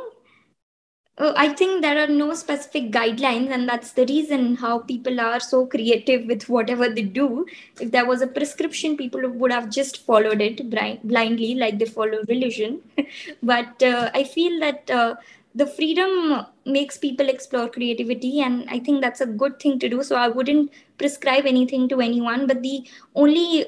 uh, 1.17 1.33
I 1.35 1.49
think 1.49 1.81
there 1.81 2.01
are 2.03 2.07
no 2.07 2.33
specific 2.33 2.91
guidelines, 2.91 3.51
and 3.51 3.67
that's 3.67 3.91
the 3.91 4.05
reason 4.05 4.55
how 4.55 4.79
people 4.79 5.19
are 5.19 5.39
so 5.39 5.65
creative 5.67 6.25
with 6.25 6.47
whatever 6.49 6.89
they 6.89 7.03
do. 7.03 7.45
If 7.79 7.91
there 7.91 8.05
was 8.05 8.21
a 8.21 8.27
prescription, 8.27 8.97
people 8.97 9.29
would 9.29 9.51
have 9.51 9.69
just 9.69 10.05
followed 10.05 10.41
it 10.41 10.69
blindly, 11.03 11.55
like 11.55 11.77
they 11.77 11.85
follow 11.85 12.23
religion. 12.27 12.81
but 13.43 13.83
uh, 13.83 14.09
I 14.15 14.23
feel 14.23 14.59
that 14.61 14.89
uh, 14.89 15.15
the 15.53 15.67
freedom 15.67 16.45
makes 16.65 16.97
people 16.97 17.29
explore 17.29 17.69
creativity, 17.69 18.41
and 18.41 18.67
I 18.69 18.79
think 18.79 19.01
that's 19.01 19.21
a 19.21 19.27
good 19.27 19.59
thing 19.59 19.79
to 19.79 19.89
do. 19.89 20.01
So 20.01 20.15
I 20.15 20.29
wouldn't 20.29 20.71
prescribe 20.97 21.45
anything 21.45 21.89
to 21.89 21.99
anyone, 21.99 22.47
but 22.47 22.63
the 22.63 22.87
only 23.15 23.65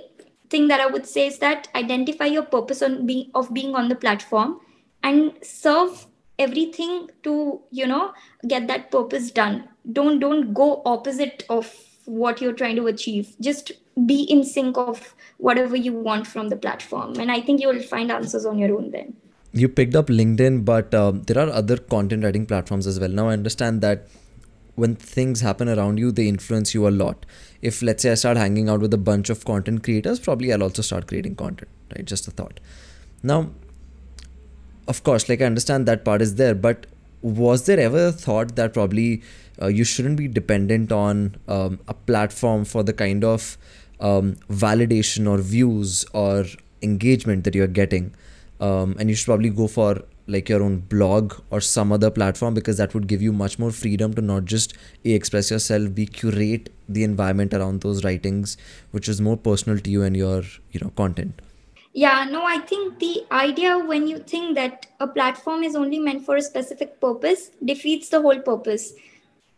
thing 0.50 0.70
that 0.70 0.80
I 0.80 0.88
would 0.88 1.06
say 1.06 1.28
is 1.28 1.40
that 1.40 1.68
identify 1.76 2.26
your 2.26 2.44
purpose 2.44 2.82
on 2.82 3.06
being 3.06 3.32
of 3.36 3.54
being 3.54 3.76
on 3.76 3.90
the 3.90 3.96
platform 3.96 4.60
and 5.04 5.34
serve 5.42 6.08
everything 6.40 7.10
to 7.24 7.62
you 7.72 7.86
know 7.86 8.14
get 8.48 8.68
that 8.68 8.92
purpose 8.92 9.32
done. 9.32 9.68
Don't 9.92 10.20
don't 10.20 10.54
go 10.54 10.82
opposite 10.86 11.46
of 11.50 11.74
what 12.06 12.42
you're 12.42 12.54
trying 12.54 12.76
to 12.78 12.88
achieve. 12.88 13.36
Just 13.40 13.72
be 14.08 14.24
in 14.24 14.44
sync 14.44 14.78
of 14.78 15.16
whatever 15.38 15.76
you 15.76 15.94
want 15.94 16.26
from 16.28 16.50
the 16.50 16.56
platform. 16.56 17.20
And 17.20 17.32
i 17.32 17.40
think 17.42 17.62
you 17.62 17.68
will 17.68 17.82
find 17.82 18.12
answers 18.12 18.46
on 18.46 18.58
your 18.58 18.76
own 18.78 18.92
then. 18.92 19.14
You 19.54 19.70
picked 19.70 19.96
up 19.96 20.08
linkedin 20.08 20.66
but 20.66 20.94
um, 20.96 21.24
there 21.24 21.38
are 21.38 21.50
other 21.50 21.78
content 21.78 22.24
writing 22.24 22.46
platforms 22.46 22.88
as 22.88 23.00
well. 23.00 23.10
Now 23.10 23.30
i 23.30 23.34
understand 23.34 23.82
that 23.82 24.08
when 24.76 24.96
things 24.96 25.42
happen 25.42 25.70
around 25.70 26.00
you 26.00 26.12
they 26.12 26.28
influence 26.28 26.74
you 26.74 26.88
a 26.88 26.94
lot. 27.04 27.26
If 27.62 27.82
let's 27.82 28.02
say 28.04 28.12
i 28.12 28.16
start 28.16 28.38
hanging 28.38 28.70
out 28.70 28.80
with 28.80 28.94
a 28.94 29.04
bunch 29.12 29.30
of 29.30 29.46
content 29.46 29.84
creators 29.84 30.20
probably 30.20 30.52
i'll 30.54 30.64
also 30.64 30.82
start 30.82 31.08
creating 31.08 31.36
content 31.36 31.70
right? 31.96 32.06
Just 32.06 32.28
a 32.28 32.32
thought. 32.32 32.60
Now 33.22 33.52
of 34.88 35.04
course, 35.04 35.30
like 35.30 35.42
I 35.42 35.46
understand 35.46 35.86
that 35.88 36.04
part 36.06 36.22
is 36.22 36.36
there, 36.36 36.56
but 36.56 36.86
was 37.22 37.66
there 37.66 37.80
ever 37.80 38.08
a 38.08 38.12
thought 38.12 38.56
that 38.56 38.74
probably 38.74 39.22
uh, 39.62 39.68
you 39.68 39.84
shouldn't 39.84 40.18
be 40.18 40.28
dependent 40.28 40.92
on 40.92 41.36
um, 41.48 41.80
a 41.88 41.94
platform 41.94 42.66
for 42.66 42.84
the 42.84 42.94
kind 42.94 43.24
of 43.24 43.58
um, 44.00 44.36
validation 44.50 45.30
or 45.30 45.38
views 45.38 46.06
or 46.14 46.46
engagement 46.82 47.44
that 47.46 47.56
you're 47.56 47.68
getting? 47.68 48.14
Um, 48.60 48.96
and 49.00 49.10
you 49.10 49.16
should 49.16 49.26
probably 49.26 49.50
go 49.50 49.68
for 49.68 50.02
like 50.28 50.48
your 50.48 50.64
own 50.64 50.80
blog 50.80 51.34
or 51.50 51.60
some 51.60 51.92
other 51.92 52.10
platform 52.10 52.54
because 52.54 52.78
that 52.78 52.94
would 52.94 53.08
give 53.08 53.22
you 53.22 53.34
much 53.34 53.60
more 53.60 53.72
freedom 53.72 54.14
to 54.14 54.22
not 54.22 54.46
just 54.46 54.74
a, 55.04 55.12
express 55.12 55.52
yourself 55.52 55.94
b 55.94 56.06
curate 56.06 56.70
the 56.88 57.04
environment 57.04 57.54
around 57.54 57.82
those 57.82 58.06
writings 58.06 58.56
which 58.92 59.10
is 59.10 59.20
more 59.20 59.36
personal 59.36 59.78
to 59.78 59.90
you 59.90 60.02
and 60.02 60.16
your 60.16 60.44
you 60.72 60.80
know 60.82 60.92
content 60.96 61.42
yeah, 61.94 62.26
no, 62.30 62.44
I 62.44 62.60
think 62.60 63.00
the 63.00 63.26
idea 63.32 63.78
when 63.78 64.08
you 64.08 64.18
think 64.20 64.56
that 64.56 64.88
a 65.00 65.08
platform 65.08 65.64
is 65.64 65.76
only 65.76 66.00
meant 66.00 66.26
for 66.26 66.36
a 66.36 66.42
specific 66.42 67.00
purpose 67.00 67.52
defeats 67.64 68.10
the 68.10 68.22
whole 68.22 68.40
purpose. 68.40 68.94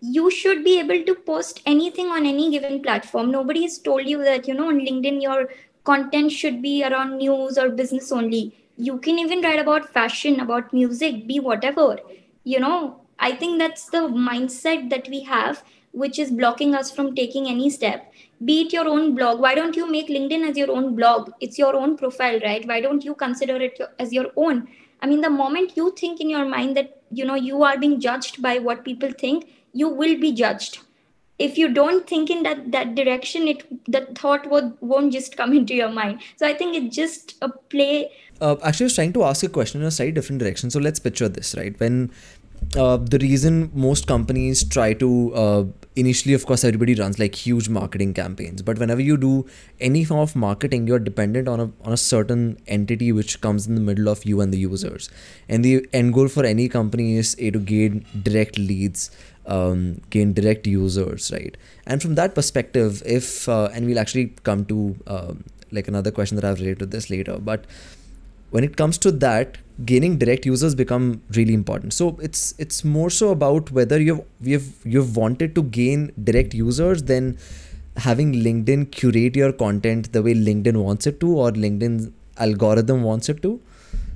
You 0.02 0.30
should 0.30 0.64
be 0.64 0.80
able 0.80 1.04
to 1.04 1.16
post 1.16 1.62
anything 1.66 2.08
on 2.08 2.26
any 2.26 2.52
given 2.52 2.82
platform. 2.82 3.32
Nobody 3.32 3.64
has 3.64 3.78
told 3.80 4.06
you 4.06 4.24
that, 4.24 4.48
you 4.48 4.54
know, 4.54 4.68
on 4.68 4.80
LinkedIn, 4.80 5.22
your 5.22 5.50
content 5.86 6.32
should 6.32 6.62
be 6.62 6.84
around 6.84 7.18
news 7.18 7.58
or 7.58 7.70
business 7.70 8.12
only. 8.12 8.54
You 8.78 8.98
can 8.98 9.18
even 9.20 9.42
write 9.42 9.60
about 9.60 9.90
fashion, 9.90 10.40
about 10.40 10.74
music, 10.74 11.28
be 11.28 11.40
whatever. 11.40 12.00
You 12.44 12.60
know, 12.60 13.02
I 13.20 13.32
think 13.36 13.60
that's 13.60 13.90
the 13.90 14.00
mindset 14.10 14.90
that 14.90 15.08
we 15.10 15.24
have, 15.24 15.64
which 15.96 16.20
is 16.20 16.32
blocking 16.32 16.76
us 16.76 16.92
from 16.92 17.16
taking 17.16 17.48
any 17.48 17.70
step. 17.70 18.12
Be 18.44 18.62
it 18.62 18.74
your 18.74 18.88
own 18.88 19.16
blog. 19.16 19.40
Why 19.40 19.56
don't 19.56 19.76
you 19.76 19.90
make 19.90 20.10
linkedin 20.10 20.48
as 20.50 20.58
your 20.58 20.72
own 20.72 20.96
blog? 20.96 21.32
It's 21.40 21.58
your 21.58 21.76
own 21.76 21.98
profile 21.98 22.40
right? 22.42 22.68
Why 22.68 22.82
don't 22.82 23.04
you 23.04 23.16
consider 23.16 23.56
it 23.56 23.80
as 23.98 24.12
your 24.12 24.32
own? 24.36 24.68
I 25.02 25.08
mean 25.08 25.22
the 25.22 25.30
moment 25.30 25.78
you 25.78 25.94
think 25.98 26.20
in 26.20 26.30
your 26.30 26.46
mind 26.46 26.76
that 26.78 27.02
you 27.12 27.26
know 27.26 27.36
you 27.36 27.64
are 27.64 27.78
being 27.78 28.00
judged 28.00 28.42
by 28.42 28.58
what 28.60 28.84
people 28.84 29.12
think 29.12 29.48
you 29.74 29.88
will 29.88 30.20
be 30.20 30.34
judged. 30.34 30.80
If 31.38 31.58
you 31.58 31.74
don't 31.74 32.08
think 32.08 32.30
in 32.30 32.44
that 32.44 32.72
that 32.72 32.96
direction 32.96 33.48
it 33.48 33.66
that 33.92 34.18
thought 34.18 34.50
would, 34.50 34.78
won't 34.82 35.14
just 35.14 35.38
come 35.38 35.54
into 35.62 35.74
your 35.74 35.90
mind. 35.90 36.22
So 36.36 36.48
i 36.48 36.54
think 36.54 36.76
it's 36.76 36.96
just 36.96 37.36
a 37.42 37.50
play. 37.50 38.12
Uh, 38.42 38.56
actually 38.64 38.86
i 38.86 38.88
was 38.88 38.96
trying 38.96 39.14
to 39.14 39.24
ask 39.24 39.44
a 39.44 39.50
question 39.50 39.82
in 39.82 39.88
a 39.88 39.92
slightly 39.92 40.12
different 40.12 40.40
direction. 40.40 40.70
So 40.70 40.80
let's 40.80 41.00
picture 41.00 41.30
this 41.30 41.56
right? 41.56 41.80
When 41.80 42.12
uh, 42.76 42.98
the 42.98 43.20
reason 43.20 43.72
most 43.74 44.08
companies 44.08 44.64
try 44.64 44.94
to 44.94 45.34
uh, 45.34 45.64
initially 45.96 46.34
of 46.34 46.46
course 46.46 46.64
everybody 46.64 46.96
runs 46.96 47.20
like 47.20 47.36
huge 47.36 47.70
marketing 47.70 48.14
campaigns. 48.14 48.62
But 48.62 48.80
whenever 48.80 49.02
you 49.02 49.18
do 49.18 49.46
any 49.80 50.04
form 50.04 50.20
of 50.20 50.36
marketing 50.36 50.88
you're 50.88 51.00
dependent 51.00 51.48
on 51.48 51.60
a, 51.60 51.72
on 51.84 51.94
a 51.94 51.98
certain 51.98 52.58
entity 52.68 53.12
which 53.12 53.42
comes 53.42 53.68
in 53.68 53.76
the 53.76 53.82
middle 53.82 54.10
of 54.10 54.26
you 54.26 54.42
and 54.42 54.54
the 54.54 54.58
users. 54.58 55.10
And 55.48 55.64
the 55.64 55.88
end 55.94 56.14
goal 56.14 56.28
for 56.28 56.46
any 56.46 56.68
company 56.70 57.16
is 57.16 57.36
a 57.40 57.52
to 57.52 57.60
gain 57.60 58.06
direct 58.24 58.58
leads 58.58 59.12
um, 59.48 60.02
gain 60.10 60.34
direct 60.34 60.66
users 60.66 61.32
right? 61.32 61.56
And 61.86 62.02
from 62.02 62.16
that 62.16 62.36
perspective 62.36 63.02
if 63.06 63.48
uh, 63.48 63.70
and 63.74 63.86
we'll 63.86 64.00
actually 64.00 64.34
come 64.44 64.66
to 64.66 64.96
um, 65.08 65.44
like 65.72 65.88
another 65.88 66.12
question 66.12 66.36
that 66.36 66.46
i've 66.46 66.60
related 66.60 66.80
to 66.80 66.86
this 66.86 67.10
later 67.10 67.38
but 67.40 67.66
when 68.52 68.64
it 68.64 68.76
comes 68.76 68.98
to 69.00 69.12
that 69.12 69.58
gaining 69.84 70.18
direct 70.18 70.46
users 70.46 70.74
become 70.76 71.22
really 71.36 71.54
important. 71.54 71.94
So 71.94 72.18
it's 72.22 72.54
it's 72.58 72.84
more 72.84 73.10
so 73.10 73.30
about 73.30 73.72
whether 73.72 74.02
you've 74.02 74.22
you've 74.42 74.86
you've 74.86 75.16
wanted 75.18 75.56
to 75.56 75.64
gain 75.64 76.12
direct 76.24 76.54
users 76.54 77.04
than 77.04 77.38
having 77.98 78.34
linkedin 78.34 78.92
curate 78.92 79.36
your 79.36 79.52
content 79.54 80.12
the 80.12 80.22
way 80.22 80.34
linkedin 80.34 80.78
wants 80.84 81.08
it 81.08 81.20
to 81.22 81.38
or 81.38 81.52
linkedin's 81.52 82.10
algorithm 82.38 83.04
wants 83.04 83.30
it 83.30 83.42
to. 83.42 83.60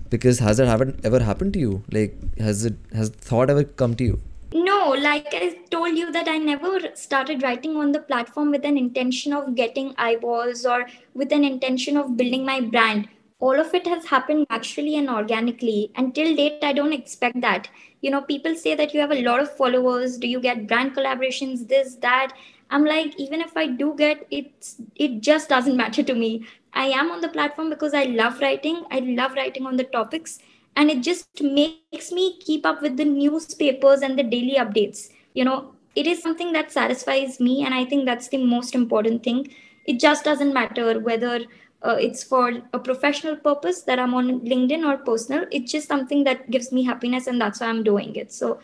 Because 0.10 0.40
has 0.40 0.58
that 0.58 0.68
haven't 0.68 1.06
ever 1.06 1.20
happened 1.20 1.54
to 1.54 1.60
you? 1.60 1.84
Like 1.92 2.16
has 2.40 2.66
it 2.66 2.76
has 2.94 3.10
thought 3.10 3.50
ever 3.50 3.64
come 3.64 3.96
to 3.96 4.04
you? 4.04 4.20
No 4.54 4.80
like 4.90 5.28
i 5.34 5.56
told 5.70 5.96
you 5.96 6.12
that 6.12 6.28
i 6.28 6.38
never 6.38 6.72
started 6.96 7.44
writing 7.44 7.76
on 7.78 7.92
the 7.92 8.00
platform 8.00 8.50
with 8.50 8.66
an 8.66 8.78
intention 8.78 9.32
of 9.32 9.54
getting 9.54 9.94
eyeballs 9.98 10.66
or 10.66 10.88
with 11.14 11.32
an 11.32 11.44
intention 11.44 11.96
of 11.96 12.18
building 12.18 12.44
my 12.44 12.60
brand 12.60 13.08
all 13.40 13.60
of 13.60 13.74
it 13.74 13.88
has 13.88 14.06
happened 14.06 14.46
naturally 14.50 14.96
and 14.96 15.10
organically. 15.10 15.92
Until 15.96 16.36
date 16.36 16.64
i 16.64 16.74
don't 16.74 16.94
expect 16.94 17.42
that. 17.42 17.70
You 18.02 18.12
know 18.12 18.22
people 18.22 18.56
say 18.56 18.76
that 18.76 18.94
you 18.94 19.00
have 19.02 19.12
a 19.12 19.22
lot 19.24 19.40
of 19.40 19.56
followers. 19.56 20.18
Do 20.18 20.28
you 20.28 20.40
get 20.40 20.68
brand 20.68 20.96
collaborations? 20.96 21.68
This 21.68 21.96
that. 22.08 22.34
I'm 22.72 22.86
like 22.86 23.20
even 23.20 23.42
if 23.42 23.56
i 23.58 23.66
do 23.68 23.94
get 23.98 24.28
it 24.30 24.74
it 24.96 25.22
just 25.22 25.50
doesn't 25.50 25.78
matter 25.84 26.04
to 26.04 26.14
me. 26.14 26.46
I 26.74 26.86
am 27.02 27.12
on 27.12 27.22
the 27.22 27.30
platform 27.30 27.70
because 27.70 27.94
i 27.94 28.04
love 28.04 28.40
writing. 28.42 28.84
I 28.92 29.00
love 29.00 29.34
writing 29.34 29.66
on 29.66 29.78
the 29.78 29.86
topics. 29.86 30.40
And 30.76 30.90
it 30.90 31.02
just 31.02 31.42
makes 31.42 32.12
me 32.12 32.38
keep 32.40 32.66
up 32.66 32.82
with 32.82 32.96
the 32.98 33.06
newspapers 33.06 34.02
and 34.02 34.18
the 34.18 34.24
daily 34.24 34.56
updates. 34.56 35.10
You 35.34 35.46
know 35.46 35.74
it 35.96 36.08
is 36.08 36.22
something 36.22 36.52
that 36.54 36.72
satisfies 36.72 37.40
me 37.40 37.64
and 37.66 37.74
i 37.74 37.84
think 37.84 38.06
that's 38.06 38.28
the 38.30 38.44
most 38.44 38.76
important 38.76 39.24
thing. 39.24 39.48
It 39.86 40.00
just 40.00 40.24
doesn't 40.24 40.54
matter 40.54 41.00
whether 41.00 41.40
uh, 41.82 41.96
it's 42.00 42.24
for 42.24 42.62
a 42.74 42.80
professional 42.80 43.36
purpose 43.36 43.84
that 43.84 44.00
I'm 44.00 44.14
on 44.14 44.42
LinkedIn 44.42 44.86
or 44.86 44.98
personal. 44.98 45.46
It's 45.52 45.72
just 45.72 45.88
something 45.88 46.24
that 46.26 46.50
gives 46.52 46.72
me 46.72 46.84
happiness, 46.84 47.28
and 47.28 47.40
that's 47.40 47.62
why 47.62 47.68
I'm 47.68 47.84
doing 47.84 48.16
it. 48.16 48.34
So, 48.34 48.60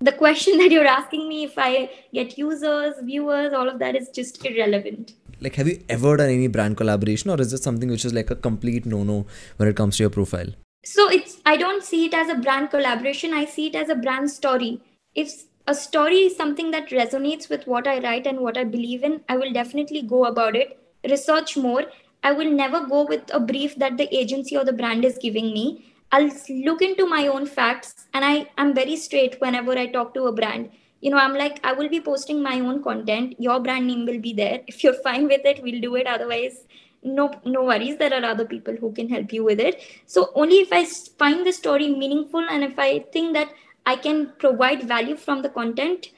the 0.00 0.12
question 0.12 0.58
that 0.62 0.70
you're 0.70 0.86
asking 0.86 1.28
me 1.28 1.44
if 1.44 1.54
I 1.56 1.90
get 2.12 2.36
users, 2.36 2.94
viewers, 3.02 3.52
all 3.52 3.68
of 3.68 3.78
that 3.78 3.96
is 3.96 4.08
just 4.10 4.44
irrelevant. 4.44 5.14
Like, 5.40 5.54
have 5.54 5.68
you 5.68 5.82
ever 5.88 6.16
done 6.16 6.30
any 6.30 6.48
brand 6.48 6.76
collaboration, 6.76 7.30
or 7.30 7.40
is 7.40 7.50
this 7.52 7.62
something 7.62 7.88
which 7.88 8.04
is 8.04 8.12
like 8.12 8.30
a 8.30 8.36
complete 8.36 8.84
no 8.84 9.02
no 9.02 9.26
when 9.56 9.68
it 9.68 9.76
comes 9.76 9.96
to 9.96 10.02
your 10.02 10.10
profile? 10.10 10.48
So, 10.84 11.08
it's 11.10 11.38
I 11.46 11.56
don't 11.56 11.82
see 11.82 12.06
it 12.06 12.14
as 12.14 12.28
a 12.28 12.34
brand 12.34 12.70
collaboration, 12.70 13.32
I 13.32 13.46
see 13.46 13.68
it 13.68 13.74
as 13.74 13.88
a 13.88 13.94
brand 13.94 14.30
story. 14.30 14.80
If 15.14 15.44
a 15.66 15.74
story 15.74 16.20
is 16.26 16.36
something 16.36 16.70
that 16.72 16.90
resonates 16.90 17.48
with 17.48 17.66
what 17.66 17.86
I 17.86 17.98
write 18.00 18.26
and 18.26 18.40
what 18.40 18.56
I 18.56 18.64
believe 18.64 19.02
in, 19.02 19.22
I 19.28 19.36
will 19.36 19.52
definitely 19.52 20.02
go 20.02 20.24
about 20.26 20.56
it, 20.56 20.78
research 21.08 21.56
more, 21.56 21.84
I 22.28 22.32
will 22.32 22.50
never 22.50 22.80
go 22.86 23.04
with 23.06 23.30
a 23.32 23.40
brief 23.40 23.76
that 23.76 23.96
the 23.96 24.06
agency 24.14 24.54
or 24.54 24.64
the 24.64 24.74
brand 24.80 25.02
is 25.02 25.16
giving 25.16 25.46
me. 25.54 25.94
I'll 26.12 26.30
look 26.66 26.82
into 26.82 27.06
my 27.06 27.26
own 27.26 27.46
facts 27.46 28.04
and 28.12 28.22
I 28.22 28.50
am 28.58 28.74
very 28.74 28.96
straight 28.96 29.40
whenever 29.40 29.72
I 29.72 29.86
talk 29.86 30.12
to 30.14 30.24
a 30.24 30.32
brand. 30.32 30.68
You 31.00 31.10
know, 31.10 31.16
I'm 31.16 31.32
like, 31.32 31.58
I 31.64 31.72
will 31.72 31.88
be 31.88 32.02
posting 32.02 32.42
my 32.42 32.60
own 32.60 32.82
content. 32.82 33.36
Your 33.38 33.60
brand 33.60 33.86
name 33.86 34.04
will 34.04 34.20
be 34.20 34.34
there. 34.34 34.60
If 34.66 34.84
you're 34.84 35.00
fine 35.08 35.26
with 35.26 35.46
it, 35.46 35.62
we'll 35.62 35.80
do 35.80 35.94
it. 35.94 36.06
Otherwise, 36.06 36.66
no, 37.02 37.30
no 37.46 37.64
worries. 37.64 37.96
There 37.96 38.12
are 38.12 38.22
other 38.22 38.44
people 38.44 38.76
who 38.76 38.92
can 38.92 39.08
help 39.08 39.32
you 39.32 39.42
with 39.42 39.58
it. 39.58 39.80
So 40.04 40.30
only 40.34 40.56
if 40.56 40.70
I 40.70 40.84
find 40.84 41.46
the 41.46 41.52
story 41.52 41.88
meaningful 41.88 42.44
and 42.50 42.62
if 42.62 42.78
I 42.78 42.98
think 43.10 43.32
that 43.32 43.48
I 43.86 43.96
can 43.96 44.32
provide 44.38 44.82
value 44.82 45.16
from 45.16 45.40
the 45.40 45.48
content 45.48 46.10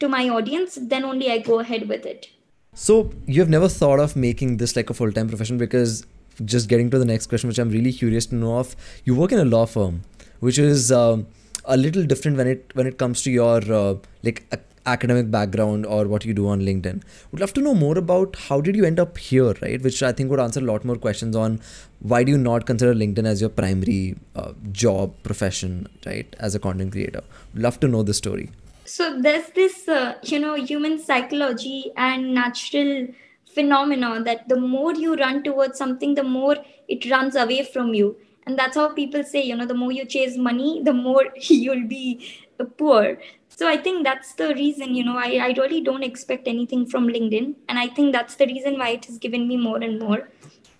to 0.00 0.10
my 0.10 0.28
audience, 0.28 0.78
then 0.78 1.04
only 1.04 1.30
I 1.30 1.38
go 1.38 1.60
ahead 1.60 1.88
with 1.88 2.04
it. 2.04 2.33
So 2.74 3.12
you've 3.26 3.48
never 3.48 3.68
thought 3.68 4.00
of 4.00 4.16
making 4.16 4.56
this 4.56 4.74
like 4.74 4.90
a 4.90 4.94
full-time 4.94 5.28
profession 5.28 5.58
because 5.58 6.04
just 6.44 6.68
getting 6.68 6.90
to 6.90 6.98
the 6.98 7.04
next 7.04 7.28
question, 7.28 7.48
which 7.48 7.58
I'm 7.58 7.70
really 7.70 7.92
curious 7.92 8.26
to 8.26 8.34
know 8.34 8.58
of. 8.58 8.74
You 9.04 9.14
work 9.14 9.30
in 9.30 9.38
a 9.38 9.44
law 9.44 9.64
firm, 9.66 10.02
which 10.40 10.58
is 10.58 10.90
um, 10.90 11.28
a 11.64 11.76
little 11.76 12.04
different 12.04 12.36
when 12.36 12.48
it 12.48 12.72
when 12.74 12.88
it 12.88 12.98
comes 12.98 13.22
to 13.22 13.30
your 13.30 13.60
uh, 13.72 13.94
like 14.24 14.44
academic 14.86 15.30
background 15.30 15.86
or 15.86 16.06
what 16.06 16.24
you 16.24 16.34
do 16.34 16.48
on 16.48 16.60
LinkedIn. 16.60 17.02
Would 17.30 17.40
love 17.40 17.54
to 17.54 17.60
know 17.60 17.74
more 17.74 17.96
about 17.96 18.36
how 18.48 18.60
did 18.60 18.74
you 18.74 18.84
end 18.84 18.98
up 18.98 19.16
here, 19.18 19.54
right? 19.62 19.80
Which 19.80 20.02
I 20.02 20.10
think 20.10 20.30
would 20.30 20.40
answer 20.40 20.60
a 20.60 20.64
lot 20.64 20.84
more 20.84 20.96
questions 20.96 21.36
on 21.36 21.60
why 22.00 22.24
do 22.24 22.32
you 22.32 22.38
not 22.38 22.66
consider 22.66 22.92
LinkedIn 22.92 23.24
as 23.24 23.40
your 23.40 23.50
primary 23.50 24.16
uh, 24.34 24.52
job 24.72 25.14
profession, 25.22 25.88
right? 26.04 26.34
As 26.40 26.56
a 26.56 26.58
content 26.58 26.90
creator. 26.92 27.22
Would 27.54 27.62
love 27.62 27.80
to 27.80 27.88
know 27.88 28.02
the 28.02 28.14
story. 28.14 28.50
So 28.84 29.18
there's 29.20 29.48
this, 29.50 29.88
uh, 29.88 30.14
you 30.22 30.38
know, 30.38 30.54
human 30.54 30.98
psychology 30.98 31.90
and 31.96 32.34
natural 32.34 33.08
phenomena 33.46 34.22
that 34.24 34.48
the 34.48 34.56
more 34.56 34.94
you 34.94 35.14
run 35.16 35.42
towards 35.42 35.78
something, 35.78 36.14
the 36.14 36.22
more 36.22 36.56
it 36.88 37.10
runs 37.10 37.34
away 37.34 37.64
from 37.64 37.94
you. 37.94 38.16
And 38.46 38.58
that's 38.58 38.76
how 38.76 38.92
people 38.92 39.24
say, 39.24 39.42
you 39.42 39.56
know, 39.56 39.64
the 39.64 39.74
more 39.74 39.90
you 39.90 40.04
chase 40.04 40.36
money, 40.36 40.82
the 40.84 40.92
more 40.92 41.24
you'll 41.36 41.88
be 41.88 42.42
poor. 42.78 43.18
So 43.48 43.68
i 43.68 43.76
think 43.76 44.04
that's 44.04 44.34
the 44.34 44.48
reason 44.54 44.94
you 44.96 45.04
know 45.04 45.16
I, 45.16 45.38
I 45.46 45.54
really 45.56 45.80
don't 45.80 46.02
expect 46.02 46.48
anything 46.48 46.86
from 46.86 47.06
linkedin. 47.06 47.54
And 47.68 47.78
i 47.78 47.86
think 47.86 48.12
that's 48.12 48.34
the 48.36 48.46
reason 48.46 48.78
why 48.78 48.90
it 48.90 49.04
has 49.06 49.18
given 49.18 49.46
me 49.48 49.56
more 49.56 49.78
and 49.78 50.00
more. 50.00 50.28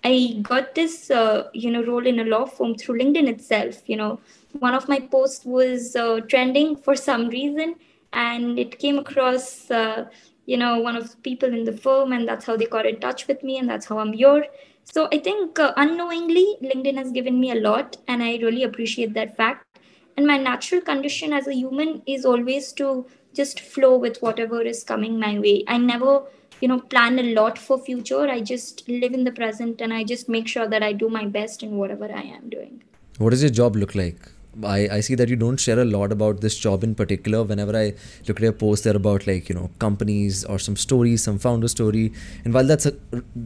I 0.03 0.37
got 0.41 0.75
this 0.75 1.09
uh, 1.09 1.49
you 1.53 1.71
know 1.71 1.83
role 1.83 2.05
in 2.05 2.19
a 2.19 2.25
law 2.25 2.45
firm 2.45 2.75
through 2.75 2.99
linkedin 2.99 3.27
itself. 3.29 3.81
You 3.87 3.97
know 3.97 4.19
one 4.59 4.73
of 4.73 4.87
my 4.89 4.99
posts 4.99 5.45
was 5.45 5.95
uh, 5.95 6.19
trending 6.27 6.75
for 6.75 6.95
some 6.95 7.29
reason 7.29 7.75
and 8.15 8.57
it 8.57 8.79
came 8.79 8.97
across 8.97 9.69
uh, 9.69 10.05
you 10.45 10.57
know 10.57 10.79
one 10.79 10.95
of 10.95 11.11
the 11.11 11.17
people 11.17 11.53
in 11.57 11.63
the 11.65 11.77
firm 11.85 12.13
and 12.13 12.27
that's 12.27 12.45
how 12.45 12.55
they 12.57 12.65
got 12.65 12.85
in 12.85 12.99
touch 12.99 13.27
with 13.27 13.43
me 13.43 13.57
and 13.57 13.69
that's 13.69 13.85
how 13.85 13.99
i'm 13.99 14.13
here. 14.13 14.45
So 14.83 15.07
i 15.11 15.17
think 15.17 15.59
uh, 15.59 15.73
unknowingly 15.77 16.57
linkedin 16.63 16.97
has 16.97 17.11
given 17.11 17.39
me 17.39 17.51
a 17.51 17.55
lot 17.55 17.97
and 18.07 18.23
i 18.23 18.37
really 18.37 18.63
appreciate 18.63 19.13
that 19.15 19.35
fact. 19.35 19.79
And 20.17 20.25
my 20.25 20.37
natural 20.37 20.81
condition 20.81 21.33
as 21.33 21.47
a 21.47 21.53
human 21.53 22.01
is 22.05 22.25
always 22.25 22.71
to 22.73 23.05
just 23.33 23.59
flow 23.59 23.97
with 23.97 24.21
whatever 24.21 24.61
is 24.61 24.81
coming 24.83 25.19
my 25.19 25.37
way. 25.39 25.63
I 25.67 25.77
never 25.77 26.23
you 26.61 26.69
know 26.69 26.79
plan 26.79 27.19
a 27.19 27.33
lot 27.33 27.57
for 27.57 27.77
future. 27.77 28.27
I 28.35 28.39
just 28.39 28.87
live 28.87 29.13
in 29.13 29.25
the 29.25 29.31
present 29.31 29.81
and 29.81 29.93
i 29.93 30.03
just 30.03 30.29
make 30.29 30.47
sure 30.47 30.67
that 30.67 30.83
i 30.83 30.93
do 30.93 31.09
my 31.09 31.25
best 31.25 31.63
in 31.63 31.75
whatever 31.77 32.05
i 32.05 32.21
am 32.21 32.49
doing. 32.49 32.81
What 33.17 33.31
does 33.31 33.41
your 33.41 33.51
job 33.51 33.75
look 33.75 33.95
like 33.95 34.34
I, 34.63 34.87
I 34.91 34.99
see 35.01 35.15
that 35.15 35.29
you 35.29 35.35
don't 35.35 35.57
share 35.57 35.79
a 35.79 35.85
lot 35.85 36.11
about 36.11 36.41
this 36.41 36.57
job 36.57 36.83
in 36.83 36.95
particular. 36.95 37.43
Whenever 37.43 37.75
I 37.75 37.93
look 38.27 38.37
at 38.37 38.43
your 38.43 38.53
posts, 38.53 38.83
they're 38.83 38.95
about 38.95 39.27
like 39.27 39.49
you 39.49 39.55
know 39.55 39.69
companies 39.79 40.45
or 40.45 40.59
some 40.59 40.75
stories, 40.75 41.23
some 41.23 41.39
founder 41.39 41.67
story. 41.67 42.13
And 42.43 42.53
while 42.53 42.65
that's 42.65 42.85
a, 42.85 42.93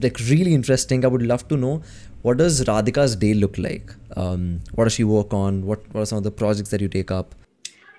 like 0.01 0.19
really 0.29 0.53
interesting, 0.53 1.05
I 1.05 1.07
would 1.07 1.23
love 1.23 1.47
to 1.47 1.57
know 1.57 1.81
what 2.21 2.37
does 2.37 2.63
Radhika's 2.65 3.15
day 3.15 3.33
look 3.33 3.57
like? 3.57 3.93
Um, 4.17 4.61
what 4.75 4.85
does 4.85 4.93
she 4.93 5.03
work 5.03 5.33
on? 5.33 5.65
What, 5.65 5.81
what 5.93 6.01
are 6.01 6.05
some 6.05 6.17
of 6.17 6.23
the 6.23 6.31
projects 6.31 6.69
that 6.71 6.81
you 6.81 6.89
take 6.89 7.11
up? 7.11 7.33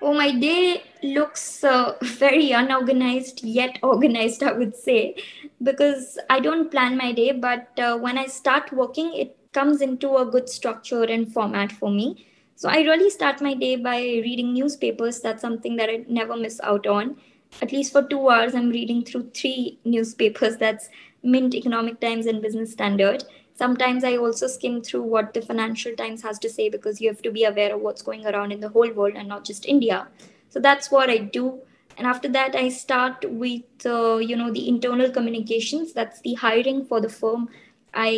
Oh, 0.01 0.13
my 0.13 0.31
day 0.31 0.83
looks 1.03 1.63
uh, 1.63 1.95
very 2.01 2.51
unorganized 2.51 3.43
yet 3.43 3.79
organized, 3.81 4.43
I 4.43 4.51
would 4.51 4.75
say, 4.75 5.15
because 5.61 6.19
I 6.29 6.39
don't 6.39 6.69
plan 6.69 6.97
my 6.97 7.11
day. 7.11 7.31
But 7.31 7.79
uh, 7.79 7.97
when 7.97 8.17
I 8.17 8.27
start 8.27 8.71
working, 8.71 9.13
it 9.13 9.37
comes 9.53 9.81
into 9.81 10.17
a 10.17 10.25
good 10.25 10.49
structure 10.49 11.03
and 11.03 11.31
format 11.31 11.71
for 11.71 11.89
me. 11.89 12.27
So 12.61 12.69
I 12.69 12.81
really 12.81 13.09
start 13.09 13.41
my 13.41 13.55
day 13.55 13.75
by 13.75 13.97
reading 13.99 14.53
newspapers. 14.53 15.19
That's 15.19 15.41
something 15.41 15.77
that 15.77 15.89
I 15.89 16.05
never 16.07 16.35
miss 16.37 16.59
out 16.61 16.85
on. 16.85 17.15
At 17.59 17.71
least 17.71 17.91
for 17.91 18.03
two 18.03 18.29
hours, 18.29 18.53
I'm 18.53 18.69
reading 18.69 19.03
through 19.03 19.31
three 19.33 19.79
newspapers. 19.83 20.57
That's 20.57 20.89
Mint, 21.23 21.55
Economic 21.55 21.99
Times, 21.99 22.27
and 22.27 22.39
Business 22.39 22.71
Standard 22.73 23.23
sometimes 23.61 24.05
i 24.09 24.11
also 24.25 24.47
skim 24.51 24.81
through 24.81 25.01
what 25.15 25.33
the 25.33 25.41
financial 25.47 25.95
times 25.95 26.21
has 26.27 26.39
to 26.45 26.49
say 26.53 26.69
because 26.75 27.01
you 27.01 27.09
have 27.09 27.21
to 27.25 27.31
be 27.31 27.43
aware 27.49 27.73
of 27.75 27.81
what's 27.81 28.05
going 28.07 28.25
around 28.31 28.55
in 28.55 28.61
the 28.65 28.69
whole 28.69 28.93
world 28.99 29.19
and 29.23 29.27
not 29.33 29.43
just 29.49 29.67
india 29.73 30.07
so 30.49 30.63
that's 30.67 30.89
what 30.95 31.11
i 31.15 31.17
do 31.39 31.59
and 31.97 32.07
after 32.07 32.31
that 32.37 32.55
i 32.55 32.69
start 32.69 33.25
with 33.43 33.85
uh, 33.85 34.17
you 34.29 34.35
know 34.35 34.51
the 34.51 34.67
internal 34.67 35.11
communications 35.11 35.93
that's 35.93 36.21
the 36.21 36.33
hiring 36.45 36.83
for 36.85 37.01
the 37.01 37.13
firm 37.19 37.47
i 37.93 38.11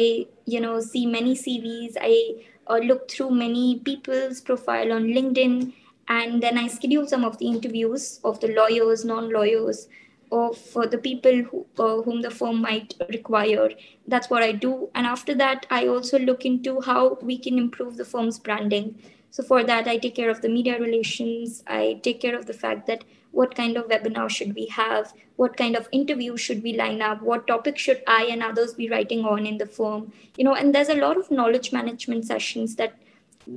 you 0.46 0.62
know 0.62 0.80
see 0.80 1.06
many 1.18 1.36
cvs 1.44 1.98
i 2.10 2.16
uh, 2.68 2.78
look 2.78 3.10
through 3.10 3.32
many 3.32 3.80
people's 3.80 4.42
profile 4.42 4.92
on 4.92 5.04
linkedin 5.04 5.74
and 6.08 6.44
then 6.44 6.58
i 6.58 6.68
schedule 6.68 7.08
some 7.08 7.24
of 7.24 7.38
the 7.38 7.48
interviews 7.48 8.20
of 8.24 8.40
the 8.40 8.48
lawyers 8.48 9.06
non-lawyers 9.06 9.88
of 10.34 10.76
uh, 10.76 10.88
the 10.88 10.98
people 10.98 11.44
who, 11.44 11.66
uh, 11.78 12.02
whom 12.02 12.22
the 12.22 12.32
firm 12.32 12.62
might 12.62 12.96
require. 13.10 13.70
That's 14.08 14.30
what 14.30 14.42
I 14.42 14.52
do. 14.52 14.90
And 14.96 15.06
after 15.06 15.36
that, 15.36 15.68
I 15.70 15.88
also 15.88 16.18
look 16.18 16.44
into 16.44 16.82
how 16.82 17.20
we 17.22 17.38
can 17.38 17.58
improve 17.58 17.98
the 17.98 18.06
firm's 18.06 18.40
branding. 18.40 19.00
So 19.30 19.44
for 19.44 19.64
that, 19.64 19.88
I 19.88 19.98
take 19.98 20.16
care 20.16 20.32
of 20.32 20.42
the 20.42 20.50
media 20.50 20.80
relations. 20.80 21.64
I 21.68 22.00
take 22.04 22.20
care 22.20 22.36
of 22.36 22.48
the 22.48 22.54
fact 22.54 22.88
that 22.88 23.04
what 23.34 23.56
kind 23.56 23.78
of 23.78 23.88
webinar 23.88 24.30
should 24.30 24.56
we 24.56 24.68
have? 24.68 25.14
What 25.36 25.58
kind 25.58 25.76
of 25.76 25.90
interview 25.92 26.38
should 26.38 26.62
we 26.64 26.74
line 26.78 27.02
up? 27.02 27.22
What 27.22 27.48
topic 27.48 27.78
should 27.78 28.04
I 28.08 28.26
and 28.26 28.44
others 28.44 28.74
be 28.74 28.90
writing 28.90 29.26
on 29.26 29.48
in 29.48 29.58
the 29.58 29.66
firm? 29.66 30.14
You 30.38 30.44
know, 30.44 30.54
and 30.54 30.74
there's 30.74 30.90
a 30.90 31.02
lot 31.06 31.18
of 31.18 31.32
knowledge 31.32 31.72
management 31.72 32.26
sessions 32.26 32.76
that 32.76 32.96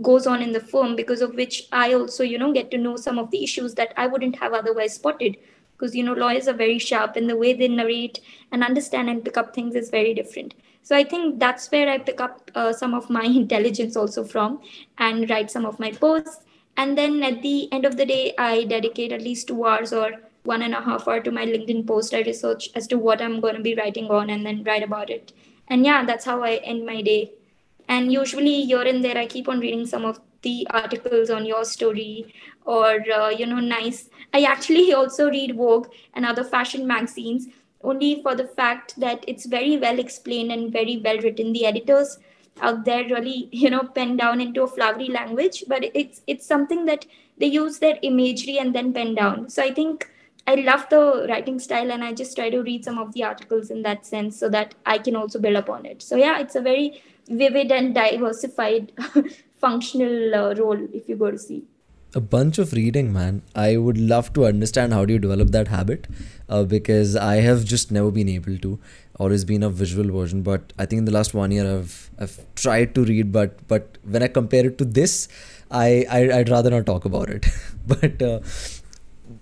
goes 0.01 0.27
on 0.27 0.43
in 0.43 0.53
the 0.53 0.61
firm 0.61 0.97
because 0.97 1.21
of 1.21 1.35
which 1.35 1.69
I 1.73 1.93
also, 1.93 2.25
you 2.25 2.39
know, 2.39 2.53
get 2.53 2.71
to 2.71 2.79
know 2.79 2.97
some 2.97 3.19
of 3.19 3.31
the 3.31 3.45
issues 3.45 3.75
that 3.75 3.93
I 3.97 4.07
wouldn't 4.07 4.39
have 4.39 4.55
otherwise 4.55 4.95
spotted 4.95 5.37
because 5.77 5.95
you 5.95 6.03
know 6.03 6.15
lawyers 6.15 6.49
are 6.49 6.55
very 6.55 6.79
sharp 6.79 7.17
and 7.17 7.29
the 7.29 7.37
way 7.37 7.53
they 7.53 7.69
narrate 7.69 8.21
and 8.53 8.65
understand 8.65 9.11
and 9.11 9.25
pick 9.25 9.37
up 9.37 9.55
things 9.55 9.75
is 9.75 9.91
very 9.91 10.15
different 10.15 10.55
so 10.83 10.97
i 10.97 11.05
think 11.05 11.39
that's 11.39 11.71
where 11.71 11.89
i 11.89 11.99
pick 11.99 12.21
up 12.21 12.51
uh, 12.55 12.73
some 12.73 12.95
of 12.95 13.11
my 13.11 13.25
intelligence 13.43 13.97
also 13.97 14.25
from 14.25 14.61
and 14.99 15.29
write 15.31 15.51
some 15.51 15.67
of 15.67 15.79
my 15.79 15.91
posts 15.93 16.46
and 16.77 16.97
then 16.97 17.23
at 17.23 17.43
the 17.43 17.73
end 17.73 17.85
of 17.85 17.97
the 17.97 18.07
day 18.07 18.35
i 18.39 18.65
dedicate 18.65 19.13
at 19.13 19.23
least 19.23 19.49
two 19.49 19.65
hours 19.65 19.93
or 19.93 20.11
one 20.47 20.63
and 20.63 20.75
a 20.75 20.81
half 20.81 21.07
hour 21.09 21.21
to 21.21 21.33
my 21.33 21.45
linkedin 21.45 21.87
post. 21.87 22.15
I 22.15 22.21
research 22.23 22.71
as 22.75 22.87
to 22.89 22.99
what 22.99 23.21
i'm 23.21 23.41
going 23.41 23.57
to 23.57 23.63
be 23.63 23.75
writing 23.75 24.07
on 24.11 24.31
and 24.31 24.47
then 24.47 24.63
write 24.65 24.83
about 24.83 25.11
it. 25.11 25.33
And 25.69 25.85
yeah 25.85 26.05
that's 26.05 26.25
how 26.25 26.43
i 26.43 26.55
end 26.57 26.87
my 26.87 27.03
day. 27.03 27.33
And 27.89 28.13
usually 28.13 28.65
here 28.65 28.83
and 28.83 29.05
there 29.05 29.19
i 29.19 29.27
keep 29.27 29.49
on 29.49 29.61
reading 29.61 29.87
some 29.87 30.05
of 30.05 30.21
the 30.43 30.67
articles 30.71 31.31
on 31.31 31.45
YourStory 31.45 32.33
or 32.65 33.05
uh, 33.13 33.31
you 33.31 33.47
know 33.47 33.61
nice. 33.61 34.09
I 34.33 34.43
actually 34.43 34.93
also 34.93 35.29
read 35.31 35.57
vogue 35.57 35.89
and 36.15 36.25
other 36.25 36.45
fashion 36.45 36.87
magazines 36.87 37.49
only 37.83 38.23
for 38.23 38.35
the 38.35 38.47
fact 38.47 38.99
that 39.01 39.25
it's 39.29 39.47
very 39.47 39.77
well 39.77 39.99
explained 39.99 40.53
and 40.53 40.73
very 40.73 40.97
well 40.99 41.19
written. 41.19 41.53
The 41.53 41.67
editors 41.67 42.19
out 42.61 42.85
there 42.85 43.05
really 43.05 43.49
you 43.53 43.71
know 43.71 43.83
pen 43.83 44.17
down 44.17 44.41
into 44.41 44.63
a 44.63 44.67
flowery 44.67 45.09
language 45.09 45.65
but 45.69 45.85
it's 45.95 46.23
it's 46.27 46.47
something 46.47 46.85
that 46.87 47.07
they 47.39 47.47
use 47.47 47.79
their 47.79 47.99
imagery 48.03 48.59
and 48.59 48.75
then 48.75 48.93
pen 48.93 49.15
down. 49.15 49.49
So 49.49 49.63
i 49.63 49.73
think 49.73 50.11
i 50.47 50.55
love 50.55 50.87
the 50.91 51.27
writing 51.29 51.59
style 51.59 51.93
and 51.93 52.05
i 52.05 52.13
just 52.13 52.37
try 52.37 52.49
to 52.51 52.63
read 52.63 52.85
some 52.85 52.99
of 52.99 53.13
the 53.15 53.25
articles 53.25 53.71
in 53.71 53.83
that 53.83 54.07
sense 54.07 54.39
so 54.39 54.49
that 54.49 54.75
i 54.87 54.99
can 54.99 55.17
also 55.17 55.39
build 55.39 55.57
upon 55.57 55.87
it. 55.87 56.03
So 56.03 56.17
yeah 56.17 56.39
it's 56.39 56.55
a 56.55 56.61
very 56.61 57.03
vivid 57.29 57.73
and 57.73 57.95
diversified 57.95 58.93
functional 59.59 60.35
uh, 60.35 60.55
role 60.55 60.79
if 60.93 61.09
you 61.09 61.17
go 61.17 61.31
to 61.31 61.39
see 61.39 61.65
a 62.17 62.21
bunch 62.35 62.59
of 62.59 62.73
reading 62.73 63.13
man. 63.13 63.43
I 63.55 63.77
would 63.77 63.99
love 63.99 64.33
to 64.35 64.47
understand 64.47 64.95
how 64.95 65.05
do 65.05 65.13
you 65.13 65.19
develop 65.19 65.51
that 65.57 65.69
habit 65.69 66.07
uh, 66.49 66.63
because 66.65 67.17
i 67.25 67.35
have 67.47 67.65
just 67.73 67.93
never 67.99 68.11
been 68.21 68.31
able 68.37 68.57
to. 68.67 68.79
Always 69.25 69.45
been 69.51 69.63
a 69.67 69.71
visual 69.81 70.11
version 70.15 70.43
but 70.47 70.73
i 70.79 70.87
think 70.87 71.01
in 71.03 71.05
the 71.11 71.13
last 71.13 71.35
one 71.41 71.55
year 71.57 71.67
i've 71.75 71.95
i've 72.25 72.35
tried 72.63 72.95
to 72.97 73.05
read 73.11 73.31
but 73.37 73.55
but 73.75 73.99
when 74.17 74.27
i 74.27 74.29
compare 74.39 74.67
it 74.71 74.77
to 74.83 74.89
this 74.99 75.15
i, 75.71 75.87
I 76.17 76.27
would 76.39 76.51
rather 76.51 76.71
not 76.71 76.87
talk 76.87 77.07
about 77.13 77.31
it. 77.31 77.47
But 77.93 78.21
uh, 78.21 78.41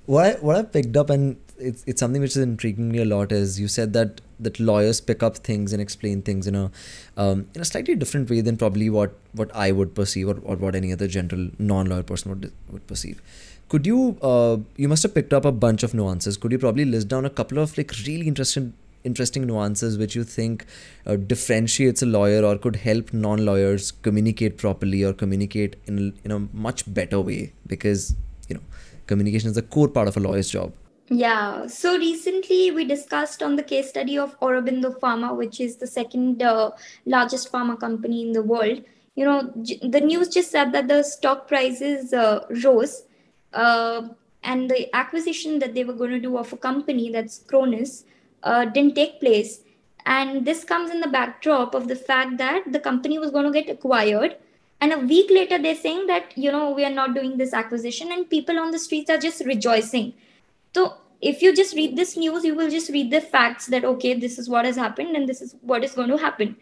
what 0.06 0.24
i 0.26 0.32
what 0.48 0.56
i 0.56 0.62
picked 0.76 0.96
up 1.02 1.10
and 1.10 1.36
it's, 1.58 1.84
it's 1.86 2.00
something 2.00 2.20
which 2.20 2.32
is 2.32 2.42
intriguing 2.42 2.90
me 2.90 2.98
a 2.98 3.04
lot 3.04 3.32
is 3.32 3.60
you 3.60 3.68
said 3.68 3.92
that 3.92 4.20
that 4.40 4.58
lawyers 4.58 5.00
pick 5.00 5.22
up 5.22 5.36
things 5.38 5.72
and 5.72 5.80
explain 5.80 6.22
things 6.22 6.46
in 6.46 6.54
a 6.54 6.70
um, 7.16 7.46
in 7.54 7.60
a 7.60 7.64
slightly 7.64 7.94
different 7.94 8.28
way 8.28 8.40
than 8.40 8.56
probably 8.56 8.90
what 8.90 9.14
what 9.32 9.54
I 9.54 9.72
would 9.72 9.94
perceive 9.94 10.28
or, 10.28 10.38
or 10.42 10.56
what 10.56 10.74
any 10.74 10.92
other 10.92 11.06
general 11.06 11.50
non-lawyer 11.58 12.02
person 12.02 12.30
would 12.30 12.52
would 12.70 12.86
perceive. 12.86 13.22
Could 13.68 13.86
you 13.86 14.18
uh, 14.22 14.58
you 14.76 14.88
must 14.88 15.02
have 15.04 15.14
picked 15.14 15.32
up 15.32 15.44
a 15.44 15.52
bunch 15.52 15.82
of 15.82 15.94
nuances. 15.94 16.36
Could 16.36 16.52
you 16.52 16.58
probably 16.58 16.84
list 16.84 17.08
down 17.08 17.24
a 17.24 17.30
couple 17.30 17.58
of 17.58 17.76
like 17.78 17.92
really 18.06 18.26
interesting 18.26 18.74
interesting 19.04 19.46
nuances 19.46 19.98
which 19.98 20.14
you 20.16 20.24
think 20.24 20.64
uh, 21.06 21.14
differentiates 21.14 22.02
a 22.02 22.06
lawyer 22.06 22.42
or 22.42 22.56
could 22.56 22.76
help 22.76 23.12
non-lawyers 23.12 23.90
communicate 23.90 24.56
properly 24.56 25.04
or 25.04 25.12
communicate 25.12 25.76
in 25.86 26.14
in 26.24 26.30
a 26.30 26.38
much 26.52 26.92
better 26.92 27.20
way 27.20 27.52
because 27.66 28.14
you 28.48 28.54
know 28.54 28.62
communication 29.06 29.50
is 29.50 29.58
a 29.58 29.62
core 29.62 29.88
part 29.88 30.08
of 30.08 30.16
a 30.16 30.20
lawyer's 30.20 30.48
job 30.48 30.72
yeah, 31.08 31.66
so 31.66 31.98
recently 31.98 32.70
we 32.70 32.84
discussed 32.84 33.42
on 33.42 33.56
the 33.56 33.62
case 33.62 33.90
study 33.90 34.18
of 34.18 34.38
Aurobindo 34.40 34.98
Pharma, 34.98 35.36
which 35.36 35.60
is 35.60 35.76
the 35.76 35.86
second 35.86 36.42
uh, 36.42 36.70
largest 37.04 37.52
pharma 37.52 37.78
company 37.78 38.22
in 38.22 38.32
the 38.32 38.42
world. 38.42 38.82
You 39.14 39.26
know, 39.26 39.52
the 39.54 40.00
news 40.00 40.28
just 40.28 40.50
said 40.50 40.72
that 40.72 40.88
the 40.88 41.02
stock 41.02 41.46
prices 41.46 42.12
uh, 42.12 42.46
rose, 42.62 43.04
uh, 43.52 44.08
and 44.42 44.70
the 44.70 44.94
acquisition 44.94 45.58
that 45.58 45.74
they 45.74 45.84
were 45.84 45.92
going 45.92 46.10
to 46.10 46.20
do 46.20 46.36
of 46.36 46.52
a 46.52 46.56
company 46.56 47.10
that's 47.10 47.38
Cronus 47.38 48.04
uh, 48.42 48.64
didn't 48.66 48.94
take 48.94 49.20
place. 49.20 49.60
And 50.06 50.44
this 50.44 50.64
comes 50.64 50.90
in 50.90 51.00
the 51.00 51.08
backdrop 51.08 51.74
of 51.74 51.88
the 51.88 51.96
fact 51.96 52.36
that 52.38 52.70
the 52.70 52.80
company 52.80 53.18
was 53.18 53.30
going 53.30 53.50
to 53.50 53.62
get 53.62 53.70
acquired. 53.70 54.36
And 54.80 54.92
a 54.92 54.98
week 54.98 55.30
later, 55.30 55.58
they're 55.58 55.74
saying 55.74 56.08
that, 56.08 56.36
you 56.36 56.52
know, 56.52 56.72
we 56.72 56.84
are 56.84 56.90
not 56.90 57.14
doing 57.14 57.38
this 57.38 57.54
acquisition, 57.54 58.12
and 58.12 58.28
people 58.28 58.58
on 58.58 58.70
the 58.70 58.78
streets 58.78 59.08
are 59.08 59.18
just 59.18 59.44
rejoicing. 59.46 60.12
So 60.74 60.94
if 61.20 61.40
you 61.40 61.54
just 61.54 61.74
read 61.74 61.96
this 61.96 62.16
news, 62.16 62.44
you 62.44 62.54
will 62.54 62.70
just 62.70 62.90
read 62.90 63.10
the 63.10 63.20
facts 63.20 63.66
that, 63.66 63.84
okay, 63.84 64.14
this 64.14 64.38
is 64.38 64.48
what 64.48 64.64
has 64.64 64.76
happened 64.76 65.16
and 65.16 65.28
this 65.28 65.40
is 65.40 65.54
what 65.62 65.84
is 65.84 65.92
going 65.92 66.10
to 66.10 66.18
happen. 66.18 66.56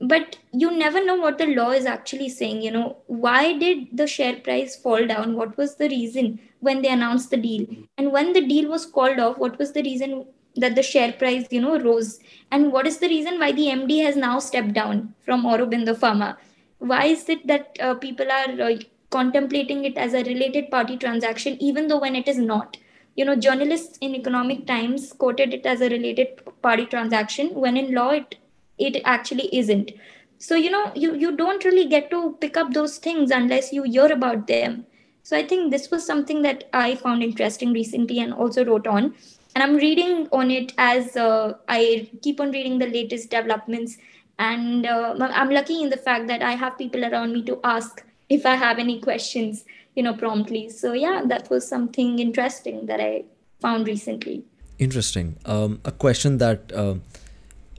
But 0.00 0.38
you 0.52 0.70
never 0.70 1.04
know 1.04 1.16
what 1.16 1.38
the 1.38 1.46
law 1.46 1.70
is 1.72 1.84
actually 1.84 2.28
saying. 2.28 2.62
You 2.62 2.70
know, 2.70 2.98
why 3.06 3.58
did 3.58 3.88
the 3.92 4.06
share 4.06 4.36
price 4.36 4.76
fall 4.76 5.04
down? 5.06 5.34
What 5.34 5.56
was 5.58 5.74
the 5.74 5.88
reason 5.88 6.38
when 6.60 6.82
they 6.82 6.88
announced 6.88 7.30
the 7.30 7.36
deal? 7.36 7.66
And 7.96 8.12
when 8.12 8.32
the 8.32 8.46
deal 8.46 8.70
was 8.70 8.86
called 8.86 9.18
off, 9.18 9.38
what 9.38 9.58
was 9.58 9.72
the 9.72 9.82
reason 9.82 10.26
that 10.54 10.76
the 10.76 10.82
share 10.82 11.12
price, 11.12 11.46
you 11.50 11.60
know, 11.60 11.78
rose? 11.80 12.20
And 12.52 12.72
what 12.72 12.86
is 12.86 12.98
the 12.98 13.08
reason 13.08 13.40
why 13.40 13.50
the 13.50 13.66
MD 13.66 14.04
has 14.04 14.14
now 14.14 14.38
stepped 14.38 14.72
down 14.72 15.14
from 15.24 15.44
Aurobindo 15.44 15.96
Pharma? 15.96 16.36
Why 16.78 17.06
is 17.06 17.28
it 17.28 17.44
that 17.48 17.76
uh, 17.80 17.94
people 17.94 18.30
are 18.30 18.70
uh, 18.70 18.76
contemplating 19.10 19.84
it 19.84 19.98
as 19.98 20.14
a 20.14 20.22
related 20.22 20.70
party 20.70 20.96
transaction, 20.96 21.60
even 21.60 21.88
though 21.88 21.98
when 21.98 22.14
it 22.14 22.28
is 22.28 22.38
not? 22.38 22.76
You 23.18 23.24
know 23.24 23.36
journalists 23.44 23.98
in 24.00 24.14
economic 24.14 24.66
times 24.66 25.12
quoted 25.22 25.54
it 25.54 25.66
as 25.66 25.80
a 25.80 25.88
related 25.94 26.42
party 26.66 26.84
transaction 26.86 27.48
when 27.64 27.76
in 27.76 27.94
law 27.94 28.10
it 28.10 28.36
it 28.78 29.00
actually 29.04 29.48
isn't. 29.60 29.90
So 30.38 30.54
you 30.54 30.70
know 30.70 30.92
you 30.94 31.14
you 31.22 31.32
don't 31.36 31.64
really 31.64 31.86
get 31.94 32.10
to 32.12 32.20
pick 32.40 32.56
up 32.56 32.72
those 32.74 32.98
things 33.06 33.32
unless 33.38 33.72
you 33.72 33.82
hear 33.82 34.12
about 34.18 34.46
them. 34.46 34.84
So 35.28 35.36
i 35.38 35.42
think 35.52 35.72
this 35.72 35.90
was 35.94 36.06
something 36.10 36.42
that 36.42 36.62
i 36.82 36.84
found 37.00 37.24
interesting 37.28 37.72
recently 37.78 38.20
and 38.26 38.32
also 38.44 38.64
wrote 38.68 38.86
on. 38.86 39.10
And 39.54 39.64
i'm 39.64 39.76
reading 39.86 40.28
on 40.42 40.52
it 40.58 40.72
as 40.78 41.16
uh, 41.16 41.54
i 41.78 41.80
keep 42.22 42.40
on 42.46 42.52
reading 42.58 42.78
the 42.78 42.92
latest 42.98 43.30
developments. 43.30 43.98
And 44.38 44.86
uh, 44.86 45.16
i'm 45.40 45.50
lucky 45.58 45.82
in 45.82 45.90
the 45.96 46.02
fact 46.06 46.28
that 46.28 46.46
i 46.52 46.54
have 46.62 46.78
people 46.78 47.10
around 47.10 47.32
me 47.38 47.42
to 47.50 47.58
ask 47.74 48.04
if 48.36 48.46
i 48.46 48.54
have 48.62 48.78
any 48.86 49.00
questions 49.00 49.64
you 49.98 50.04
know 50.06 50.14
promptly. 50.14 50.68
So 50.70 50.92
yeah 50.92 51.22
that 51.34 51.50
was 51.50 51.68
something 51.74 52.18
interesting 52.24 52.86
that 52.86 53.00
i 53.00 53.24
found 53.60 53.88
recently. 53.88 54.44
Interesting. 54.78 55.36
Um, 55.44 55.80
a 55.84 55.90
question 55.90 56.38
that 56.38 56.72
uh, 56.72 56.94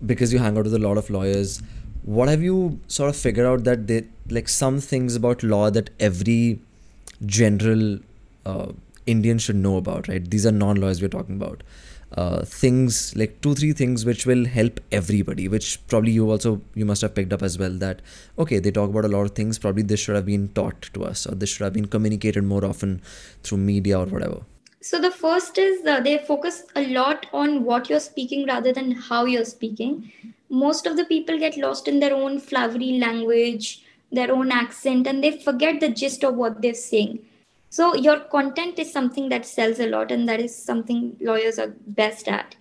because 0.05 0.33
you 0.33 0.39
hang 0.39 0.57
out 0.57 0.65
with 0.65 0.73
a 0.73 0.85
lot 0.87 0.97
of 0.97 1.09
lawyers 1.09 1.61
what 2.03 2.29
have 2.29 2.41
you 2.41 2.79
sort 2.87 3.09
of 3.09 3.15
figured 3.15 3.45
out 3.45 3.63
that 3.65 3.87
they 3.87 4.03
like 4.29 4.49
some 4.49 4.79
things 4.79 5.15
about 5.15 5.43
law 5.43 5.69
that 5.69 5.89
every 5.99 6.59
general 7.25 7.99
uh, 8.45 8.71
indian 9.05 9.37
should 9.37 9.55
know 9.55 9.75
about 9.77 10.07
right? 10.07 10.29
These 10.29 10.45
are 10.45 10.51
non-lawyers 10.51 11.01
we're 11.01 11.09
talking 11.15 11.35
about 11.35 11.63
uh, 12.17 12.43
things 12.43 13.15
like 13.15 13.39
two 13.41 13.53
three 13.53 13.71
things 13.71 14.05
which 14.05 14.25
will 14.25 14.45
help 14.45 14.79
everybody 14.91 15.47
which 15.47 15.79
probably 15.87 16.11
you 16.11 16.29
also 16.29 16.61
you 16.73 16.85
must 16.85 17.01
have 17.01 17.13
picked 17.13 17.31
up 17.31 17.43
as 17.43 17.57
well 17.59 17.71
that 17.71 18.01
okay 18.37 18.59
they 18.59 18.71
talk 18.71 18.89
about 18.89 19.05
a 19.05 19.07
lot 19.07 19.21
of 19.21 19.31
things 19.31 19.59
probably 19.59 19.83
this 19.83 19.99
should 19.99 20.15
have 20.15 20.25
been 20.25 20.47
taught 20.49 20.81
to 20.93 21.03
us 21.03 21.27
or 21.27 21.35
this 21.35 21.49
should 21.49 21.63
have 21.63 21.73
been 21.73 21.85
communicated 21.85 22.43
more 22.43 22.65
often 22.65 23.01
through 23.43 23.57
media 23.57 23.99
or 23.99 24.05
whatever. 24.05 24.41
So 24.81 24.99
the 24.99 25.11
first 25.11 25.57
is 25.57 25.85
uh, 25.85 25.99
they 25.99 26.17
focus 26.19 26.63
a 26.75 26.87
lot 26.87 27.25
on 27.33 27.65
what 27.65 27.89
you're 27.89 27.99
speaking 27.99 28.47
rather 28.47 28.71
than 28.71 28.91
how 28.91 29.25
you're 29.25 29.45
speaking. 29.45 30.11
Most 30.49 30.85
of 30.85 30.95
the 30.95 31.03
people 31.03 31.37
get 31.37 31.57
lost 31.57 31.87
in 31.87 31.99
their 31.99 32.13
own 32.13 32.39
flowery 32.39 32.97
language 32.97 33.83
their 34.11 34.31
own 34.31 34.51
accent 34.51 35.05
and 35.05 35.23
they 35.23 35.39
forget 35.39 35.79
the 35.79 35.89
gist 35.89 36.23
of 36.23 36.35
what 36.35 36.61
they're 36.61 36.73
saying 36.73 37.19
so 37.69 37.95
your 37.95 38.19
content 38.19 38.79
is 38.79 38.91
something 38.91 39.29
that 39.29 39.45
sells 39.45 39.79
a 39.79 39.87
lot, 39.87 40.11
and 40.11 40.27
that 40.27 40.41
is 40.41 40.55
something 40.55 41.15
lawyers 41.21 41.59
are 41.59 41.73
best 41.85 42.27
at. 42.27 42.55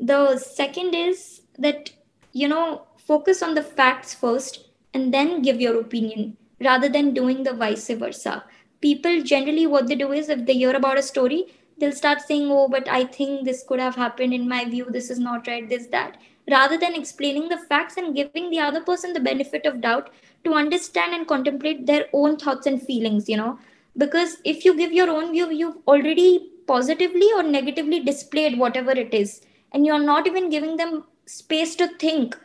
The 0.00 0.38
second 0.38 0.94
is 0.94 1.42
that 1.58 1.90
you 2.32 2.48
know 2.48 2.86
focus 2.96 3.42
on 3.42 3.54
the 3.54 3.62
facts 3.62 4.14
first 4.14 4.68
and 4.94 5.12
then 5.12 5.42
give 5.42 5.60
your 5.60 5.78
opinion 5.80 6.36
rather 6.60 6.88
than 6.88 7.12
doing 7.12 7.42
the 7.42 7.52
vice 7.52 7.88
versa. 7.88 8.44
People 8.80 9.22
generally 9.22 9.66
what 9.66 9.88
they 9.88 9.94
do 9.94 10.12
is 10.12 10.28
if 10.28 10.46
they 10.46 10.54
hear 10.54 10.74
about 10.74 10.98
a 10.98 11.02
story, 11.02 11.46
they'll 11.78 11.92
start 11.92 12.20
saying, 12.22 12.48
Oh, 12.50 12.68
but 12.68 12.88
I 12.88 13.04
think 13.04 13.44
this 13.44 13.62
could 13.62 13.80
have 13.80 13.94
happened 13.94 14.32
in 14.32 14.48
my 14.48 14.64
view, 14.64 14.86
this 14.88 15.10
is 15.10 15.18
not 15.18 15.46
right, 15.46 15.68
this, 15.68 15.86
that, 15.88 16.16
rather 16.50 16.78
than 16.78 16.94
explaining 16.94 17.48
the 17.48 17.58
facts 17.58 17.96
and 17.96 18.14
giving 18.14 18.50
the 18.50 18.60
other 18.60 18.82
person 18.82 19.12
the 19.12 19.20
benefit 19.20 19.66
of 19.66 19.80
doubt 19.80 20.10
to 20.44 20.54
understand 20.54 21.14
and 21.14 21.26
contemplate 21.26 21.86
their 21.86 22.06
own 22.12 22.36
thoughts 22.38 22.66
and 22.66 22.82
feelings, 22.82 23.28
you 23.28 23.36
know 23.36 23.58
because 23.96 24.36
if 24.44 24.64
you 24.64 24.76
give 24.76 24.92
your 24.92 25.10
own 25.10 25.32
view 25.32 25.50
you've 25.50 25.78
already 25.86 26.50
positively 26.66 27.28
or 27.36 27.42
negatively 27.42 28.00
displayed 28.00 28.58
whatever 28.58 28.90
it 28.90 29.14
is. 29.14 29.40
And 29.72 29.86
you're 29.86 30.02
not 30.02 30.26
even 30.26 30.50
giving 30.50 30.76
them 30.76 31.04
space 31.26 31.74
to 31.76 31.88
think 31.98 32.36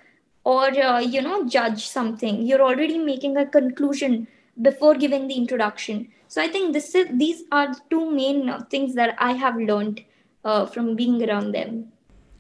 or 0.44 0.68
uh, 0.68 1.00
you 1.00 1.22
know 1.22 1.48
judge 1.48 1.88
something. 1.88 2.46
You're 2.46 2.62
already 2.62 2.98
making 2.98 3.38
a 3.38 3.46
conclusion 3.46 4.28
before 4.62 4.96
giving 4.96 5.28
the 5.28 5.36
introduction. 5.36 6.10
So 6.28 6.42
i 6.42 6.48
think 6.48 6.72
this 6.74 6.96
is 6.96 7.08
these 7.22 7.44
are 7.52 7.76
two 7.90 8.10
main 8.10 8.38
things 8.74 8.94
that 8.96 9.18
i 9.20 9.34
have 9.34 9.58
learned 9.70 9.98
uh, 10.46 10.66
from 10.66 10.96
being 10.96 11.18
around 11.30 11.52
them 11.52 11.92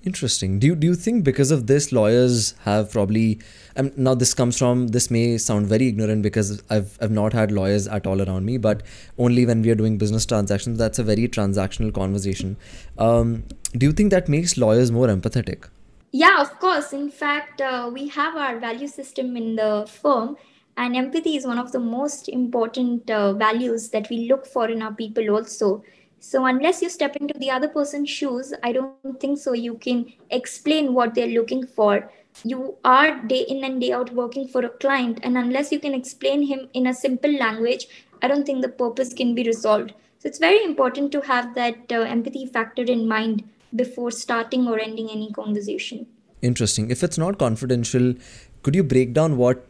Interesting. 0.04 0.58
Do 0.58 0.66
you, 0.66 0.76
do 0.76 0.88
you 0.88 0.96
think 0.96 1.24
because 1.24 1.52
of 1.52 1.68
this, 1.68 1.92
lawyers 1.92 2.56
have 2.62 2.92
probably, 2.92 3.40
um, 3.76 3.92
now 3.96 4.16
this 4.16 4.34
comes 4.34 4.58
from, 4.58 4.88
this 4.88 5.12
may 5.12 5.38
sound 5.38 5.68
very 5.68 5.88
ignorant 5.88 6.24
because 6.24 6.64
I've, 6.72 6.98
I've 7.00 7.12
not 7.12 7.34
had 7.34 7.52
lawyers 7.52 7.88
at 7.88 8.08
all 8.08 8.20
around 8.20 8.46
me, 8.46 8.58
but 8.58 8.82
only 9.20 9.46
when 9.46 9.62
we 9.62 9.70
are 9.70 9.76
doing 9.76 10.00
business 10.00 10.26
transactions, 10.26 10.80
that's 10.80 10.98
a 10.98 11.04
very 11.04 11.28
transactional 11.28 11.94
conversation. 11.94 12.58
Um, 12.98 13.44
do 13.74 13.86
you 13.86 13.92
think 13.92 14.10
that 14.10 14.28
makes 14.28 14.58
lawyers 14.58 14.92
more 14.92 15.08
empathetic? 15.08 15.70
Yeah, 16.12 16.42
of 16.42 16.60
course. 16.60 16.94
In 16.94 17.12
fact, 17.12 17.62
uh, 17.62 17.90
we 17.94 18.08
have 18.10 18.36
our 18.36 18.60
value 18.60 18.88
system 18.88 19.38
in 19.38 19.56
the 19.56 19.88
firm, 19.88 20.36
and 20.78 20.96
empathy 20.96 21.36
is 21.36 21.46
one 21.46 21.60
of 21.60 21.72
the 21.72 21.80
most 21.80 22.28
important 22.28 23.10
uh, 23.10 23.34
values 23.34 23.90
that 23.90 24.10
we 24.10 24.28
look 24.28 24.48
for 24.48 24.68
in 24.68 24.82
our 24.82 24.94
people 24.94 25.30
also 25.30 25.84
so 26.24 26.46
unless 26.46 26.84
you 26.84 26.90
step 26.90 27.16
into 27.16 27.34
the 27.40 27.50
other 27.50 27.68
person's 27.68 28.08
shoes, 28.08 28.54
I 28.62 28.74
don't 28.74 29.20
think 29.20 29.40
so. 29.40 29.54
You 29.54 29.74
can 29.74 30.06
explain 30.30 30.94
what 30.94 31.16
they're 31.16 31.36
looking 31.40 31.66
for. 31.66 32.12
You 32.44 32.78
are 32.86 33.24
day 33.24 33.44
in 33.50 33.64
and 33.64 33.82
day 33.82 33.92
out 33.92 34.14
working 34.14 34.48
for 34.48 34.64
a 34.64 34.70
client, 34.70 35.20
and 35.24 35.36
unless 35.36 35.72
you 35.72 35.80
can 35.80 35.96
explain 35.96 36.44
him 36.44 36.70
in 36.76 36.86
a 36.86 36.94
simple 36.94 37.36
language, 37.40 37.88
I 38.22 38.28
don't 38.28 38.46
think 38.46 38.62
the 38.62 38.70
purpose 38.70 39.16
can 39.16 39.34
be 39.34 39.42
resolved. 39.44 39.94
So 40.20 40.28
it's 40.28 40.38
very 40.38 40.64
important 40.64 41.12
to 41.14 41.22
have 41.22 41.56
that 41.56 41.92
uh, 41.92 42.02
empathy 42.02 42.46
factor 42.46 42.84
in 42.84 43.08
mind 43.08 43.44
before 43.76 44.12
starting 44.12 44.68
or 44.68 44.80
ending 44.80 45.10
any 45.10 45.32
conversation. 45.32 46.06
Interesting. 46.44 46.92
If 46.92 47.04
it's 47.04 47.18
not 47.18 47.40
confidential, 47.40 48.14
could 48.62 48.76
you 48.76 48.84
break 48.84 49.14
down 49.14 49.38
what 49.38 49.66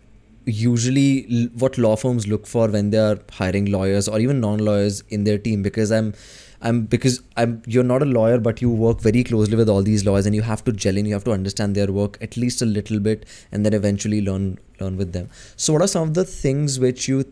usually 0.45 1.49
what 1.63 1.77
law 1.77 1.95
firms 1.95 2.27
look 2.27 2.47
for 2.47 2.67
when 2.67 2.89
they 2.89 2.97
are 2.97 3.19
hiring 3.31 3.65
lawyers 3.71 4.07
or 4.07 4.19
even 4.19 4.39
non-lawyers 4.39 5.03
in 5.09 5.23
their 5.23 5.37
team 5.37 5.61
because 5.61 5.91
i'm 5.91 6.13
i'm 6.61 6.83
because 6.85 7.21
i'm 7.37 7.61
you're 7.67 7.83
not 7.83 8.01
a 8.01 8.05
lawyer 8.05 8.39
but 8.39 8.61
you 8.61 8.69
work 8.69 9.01
very 9.01 9.23
closely 9.23 9.55
with 9.55 9.69
all 9.69 9.83
these 9.83 10.03
lawyers 10.05 10.25
and 10.25 10.33
you 10.35 10.41
have 10.41 10.63
to 10.63 10.71
gel 10.71 10.97
in 10.97 11.05
you 11.05 11.13
have 11.13 11.23
to 11.23 11.31
understand 11.31 11.75
their 11.75 11.91
work 11.91 12.17
at 12.21 12.37
least 12.37 12.61
a 12.61 12.65
little 12.65 12.99
bit 12.99 13.25
and 13.51 13.65
then 13.65 13.73
eventually 13.73 14.21
learn 14.21 14.57
learn 14.81 14.97
with 14.97 15.13
them. 15.13 15.29
So 15.55 15.73
what 15.73 15.81
are 15.83 15.87
some 15.87 16.09
of 16.09 16.13
the 16.15 16.25
things 16.25 16.79
which 16.79 17.07
you 17.07 17.31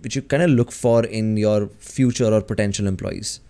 which 0.00 0.14
you 0.14 0.22
kind 0.22 0.42
of 0.42 0.50
look 0.50 0.70
for 0.70 1.04
in 1.04 1.36
your 1.36 1.68
future 1.78 2.32
or 2.32 2.40
potential 2.40 2.86
employees? 2.86 3.40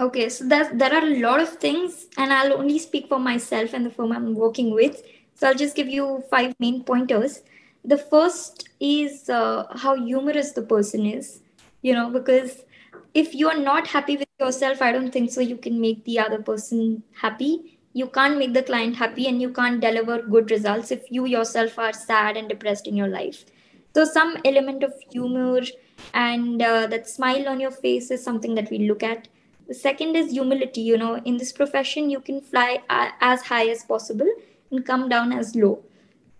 Okay 0.00 0.28
so 0.28 0.46
there, 0.46 0.70
there 0.74 0.92
are 0.92 1.04
a 1.04 1.20
lot 1.20 1.40
of 1.40 1.48
things 1.48 2.06
and 2.16 2.32
i'll 2.32 2.54
only 2.54 2.78
speak 2.78 3.08
for 3.08 3.18
myself 3.18 3.72
and 3.72 3.86
the 3.86 3.90
firm 3.90 4.12
i'm 4.12 4.34
working 4.34 4.72
with. 4.74 5.02
So 5.34 5.48
i'll 5.48 5.54
just 5.54 5.76
give 5.76 5.88
you 5.88 6.22
five 6.30 6.54
main 6.58 6.84
pointers 6.84 7.42
the 7.84 7.98
first 7.98 8.68
is 8.80 9.28
uh, 9.28 9.64
how 9.76 9.94
humorous 9.94 10.52
the 10.52 10.62
person 10.62 11.06
is 11.06 11.40
you 11.82 11.92
know 11.92 12.10
because 12.10 12.64
if 13.12 13.34
you 13.34 13.48
are 13.48 13.58
not 13.58 13.86
happy 13.86 14.16
with 14.16 14.28
yourself 14.40 14.80
i 14.82 14.90
don't 14.90 15.12
think 15.12 15.30
so 15.30 15.40
you 15.40 15.56
can 15.56 15.80
make 15.80 16.04
the 16.04 16.18
other 16.18 16.42
person 16.42 17.02
happy. 17.14 17.78
You 17.96 18.08
can't 18.08 18.38
make 18.38 18.54
the 18.54 18.62
client 18.64 18.96
happy 18.96 19.28
and 19.28 19.40
you 19.40 19.50
can't 19.50 19.80
deliver 19.80 20.20
good 20.20 20.50
results 20.50 20.90
if 20.90 21.04
you 21.10 21.26
yourself 21.26 21.78
are 21.78 21.92
sad 21.92 22.36
and 22.36 22.48
depressed 22.48 22.88
in 22.88 22.96
your 22.96 23.06
life. 23.06 23.44
So 23.94 24.04
some 24.04 24.38
element 24.44 24.82
of 24.82 24.94
humor 25.12 25.60
and 26.12 26.60
uh, 26.60 26.88
that 26.88 27.08
smile 27.08 27.48
on 27.48 27.60
your 27.60 27.70
face 27.70 28.10
is 28.10 28.24
something 28.24 28.56
that 28.56 28.68
we 28.68 28.78
look 28.88 29.04
at. 29.04 29.28
The 29.68 29.74
second 29.74 30.16
is 30.16 30.32
humility 30.32 30.80
you 30.80 30.98
know 30.98 31.14
in 31.24 31.36
this 31.36 31.52
profession 31.52 32.10
you 32.10 32.18
can 32.18 32.40
fly 32.40 32.82
as 32.90 33.42
high 33.42 33.68
as 33.68 33.84
possible 33.84 34.32
and 34.72 34.84
come 34.84 35.08
down 35.08 35.32
as 35.32 35.54
low 35.54 35.78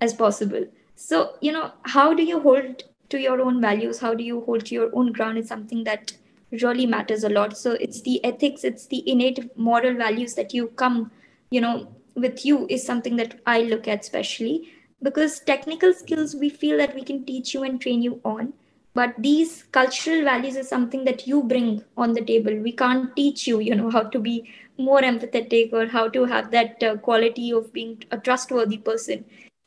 as 0.01 0.13
possible 0.13 0.67
so, 0.97 1.37
you 1.41 1.53
know, 1.53 1.73
how 1.83 2.15
do 2.15 2.23
you 2.23 2.41
hold 2.41 2.83
to 3.11 3.19
your 3.19 3.41
own 3.41 3.61
values? 3.61 3.99
How 4.01 4.15
do 4.15 4.25
you 4.25 4.41
hold 4.43 4.67
to 4.67 4.75
your 4.75 4.91
own 4.95 5.13
ground 5.13 5.39
is 5.39 5.49
something 5.49 5.85
that 5.85 6.13
really 6.63 6.87
matters 6.87 7.25
a 7.25 7.29
lot. 7.29 7.57
So, 7.57 7.73
it's 7.73 8.01
the 8.03 8.25
ethics, 8.25 8.65
it's 8.65 8.87
the 8.87 9.09
innate 9.11 9.57
moral 9.57 9.95
values 9.95 10.35
that 10.35 10.55
you 10.55 10.69
come, 10.69 11.11
you 11.51 11.61
know, 11.61 11.89
with 12.15 12.45
you 12.45 12.67
is 12.71 12.85
something 12.87 13.17
that 13.17 13.41
I 13.47 13.63
look 13.63 13.89
at, 13.89 14.01
especially 14.01 14.69
because 15.03 15.41
technical 15.41 15.93
skills 15.93 16.35
we 16.35 16.49
feel 16.49 16.79
that 16.79 16.95
we 16.95 17.03
can 17.03 17.25
teach 17.25 17.55
you 17.55 17.63
and 17.65 17.81
train 17.81 18.03
you 18.03 18.21
on. 18.25 18.53
but 18.99 19.15
these 19.19 19.65
cultural 19.77 20.21
values 20.27 20.57
is 20.57 20.69
something 20.69 21.05
that 21.07 21.27
you 21.27 21.43
bring 21.53 21.71
on 21.97 22.13
the 22.17 22.23
table 22.29 22.57
we 22.67 22.73
can't 22.83 23.09
teach 23.17 23.41
you 23.49 23.57
you 23.69 23.75
know 23.81 23.91
how 23.95 24.03
to 24.15 24.21
be 24.27 24.35
more 24.89 25.01
empathetic 25.09 25.73
or 25.73 25.87
how 25.95 26.05
to 26.17 26.25
have 26.33 26.51
that 26.53 26.83
uh, 26.83 26.97
quality 27.09 27.51
of 27.53 27.73
being 27.73 27.95
a 28.11 28.19
trustworthy 28.29 28.79
person 28.91 29.25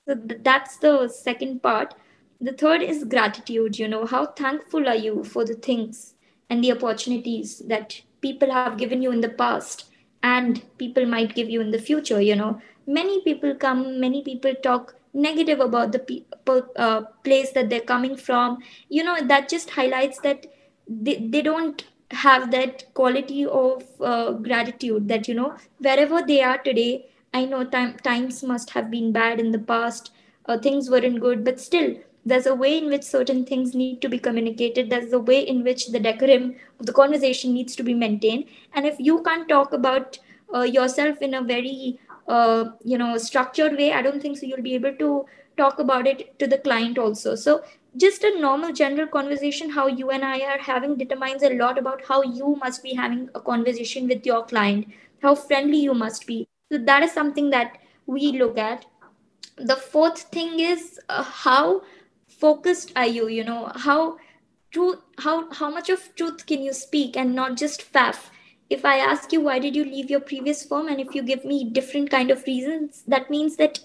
so 0.07 0.15
th- 0.15 0.41
that's 0.43 0.77
the 0.77 1.07
second 1.09 1.61
part. 1.61 1.93
The 2.39 2.53
third 2.53 2.81
is 2.81 3.03
gratitude 3.03 3.77
you 3.79 3.87
know 3.87 4.05
how 4.05 4.27
thankful 4.27 4.87
are 4.87 4.95
you 4.95 5.23
for 5.23 5.43
the 5.43 5.55
things 5.55 6.13
and 6.49 6.63
the 6.63 6.71
opportunities 6.71 7.59
that 7.67 8.01
people 8.21 8.51
have 8.51 8.77
given 8.77 9.01
you 9.01 9.11
in 9.11 9.21
the 9.21 9.29
past 9.29 9.85
and 10.23 10.61
people 10.77 11.05
might 11.05 11.35
give 11.35 11.49
you 11.49 11.61
in 11.61 11.71
the 11.71 11.79
future 11.79 12.21
you 12.21 12.35
know. 12.35 12.61
Many 12.85 13.21
people 13.23 13.55
come 13.55 13.99
many 13.99 14.23
people 14.23 14.53
talk 14.63 14.95
negative 15.13 15.59
about 15.59 15.91
the 15.91 15.99
people 15.99 16.61
uh, 16.75 17.01
place 17.23 17.51
that 17.51 17.69
they're 17.69 17.89
coming 17.93 18.15
from. 18.15 18.59
You 18.89 19.03
know 19.03 19.17
that 19.21 19.49
just 19.49 19.71
highlights 19.71 20.19
that 20.19 20.45
they, 20.87 21.15
they 21.15 21.41
don't 21.41 21.83
have 22.11 22.51
that 22.51 22.85
quality 22.93 23.45
of 23.45 23.83
uh, 23.99 24.31
gratitude 24.33 25.07
that 25.09 25.27
you 25.27 25.33
know 25.33 25.55
wherever 25.79 26.21
they 26.21 26.41
are 26.41 26.57
today 26.59 27.09
i 27.33 27.45
know 27.45 27.63
time, 27.63 27.97
times 28.03 28.43
must 28.43 28.71
have 28.71 28.91
been 28.91 29.11
bad 29.11 29.39
in 29.39 29.51
the 29.51 29.59
past. 29.59 30.11
Uh, 30.45 30.57
things 30.57 30.89
weren't 30.89 31.19
good 31.19 31.43
but 31.43 31.59
still 31.59 31.95
there's 32.25 32.45
a 32.45 32.55
way 32.55 32.77
in 32.77 32.87
which 32.89 33.03
certain 33.03 33.45
things 33.45 33.73
need 33.73 34.01
to 34.01 34.09
be 34.09 34.19
communicated. 34.19 34.89
There's 34.89 35.13
a 35.13 35.19
way 35.19 35.39
in 35.39 35.63
which 35.63 35.87
the 35.87 35.99
decorum 35.99 36.55
of 36.77 36.85
the 36.85 36.91
conversation 36.91 37.53
needs 37.53 37.73
to 37.77 37.83
be 37.83 37.93
maintained. 37.93 38.45
And 38.73 38.85
if 38.85 38.95
you 38.99 39.23
can't 39.23 39.47
talk 39.47 39.71
about 39.71 40.19
uh, 40.53 40.63
yourself 40.63 41.21
in 41.21 41.33
a 41.33 41.41
very 41.41 41.99
uh, 42.27 42.65
you 42.83 42.97
know 42.97 43.17
structured 43.17 43.77
way 43.77 43.93
i 43.93 44.01
don't 44.01 44.21
think 44.21 44.37
so 44.37 44.45
you'll 44.45 44.61
be 44.61 44.75
able 44.75 44.93
to 44.95 45.25
talk 45.57 45.79
about 45.79 46.05
it 46.05 46.37
to 46.39 46.47
the 46.47 46.57
client 46.57 46.97
also. 46.97 47.35
So 47.35 47.63
just 47.95 48.23
a 48.23 48.39
normal 48.39 48.73
general 48.73 49.07
conversation 49.07 49.69
how 49.69 49.87
you 49.87 50.09
and 50.11 50.23
i 50.23 50.39
are 50.41 50.59
having 50.59 50.97
determines 50.97 51.43
a 51.43 51.53
lot 51.57 51.77
about 51.79 52.03
how 52.07 52.21
you 52.21 52.55
must 52.63 52.83
be 52.83 52.93
having 52.93 53.29
a 53.33 53.39
conversation 53.39 54.07
with 54.07 54.25
your 54.25 54.45
client 54.45 54.85
how 55.23 55.33
friendly 55.33 55.77
you 55.77 55.93
must 55.93 56.27
be 56.27 56.47
so 56.71 56.77
that 56.77 57.03
is 57.03 57.12
something 57.12 57.49
that 57.51 57.77
we 58.06 58.32
look 58.34 58.58
at. 58.58 58.86
The 59.58 59.75
fourth 59.75 60.21
thing 60.23 60.60
is 60.60 60.99
uh, 61.10 61.23
how 61.23 61.82
focused 62.27 62.91
are 62.95 63.08
you 63.08 63.27
you 63.27 63.43
know 63.43 63.71
how 63.75 64.17
truth 64.71 64.99
how 65.17 65.51
how 65.51 65.69
much 65.71 65.89
of 65.89 66.13
truth 66.15 66.45
can 66.45 66.62
you 66.62 66.73
speak 66.73 67.17
and 67.17 67.34
not 67.34 67.58
just 67.58 67.91
faff? 67.91 68.30
If 68.69 68.84
i 68.86 68.97
ask 68.97 69.32
you 69.32 69.41
why 69.41 69.60
did 69.60 69.75
you 69.75 69.86
leave 69.86 70.10
your 70.10 70.19
previous 70.19 70.65
firm? 70.65 70.88
And 70.88 70.99
if 70.99 71.15
you 71.15 71.23
give 71.23 71.45
me 71.45 71.63
different 71.63 72.12
kind 72.12 72.32
of 72.32 72.45
reasons 72.45 73.03
that 73.08 73.30
means 73.30 73.56
that 73.58 73.80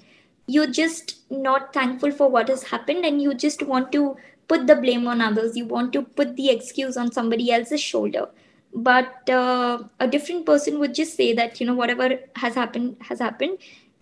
you're 0.47 0.67
just 0.67 1.21
not 1.31 1.73
thankful 1.73 2.11
for 2.11 2.29
what 2.29 2.49
has 2.49 2.65
happened 2.65 3.05
and 3.05 3.23
you 3.23 3.33
just 3.33 3.63
want 3.63 3.93
to 3.93 4.17
put 4.49 4.67
the 4.67 4.75
blame 4.77 5.07
on 5.07 5.21
others. 5.21 5.57
You 5.57 5.67
want 5.67 5.93
to 5.95 6.03
put 6.03 6.37
the 6.37 6.51
excuse 6.51 6.97
on 6.97 7.13
somebody 7.13 7.53
else's 7.53 7.81
shoulder 7.81 8.29
but 8.75 9.29
uh, 9.29 9.83
a 10.01 10.09
different 10.09 10.47
person 10.47 10.79
would 10.79 10.95
just 10.95 11.17
say 11.17 11.33
that 11.35 11.61
you 11.61 11.67
know 11.67 11.75
whatever 11.75 12.19
has 12.37 12.55
happened 12.55 12.97
has 13.01 13.19
happened. 13.19 13.59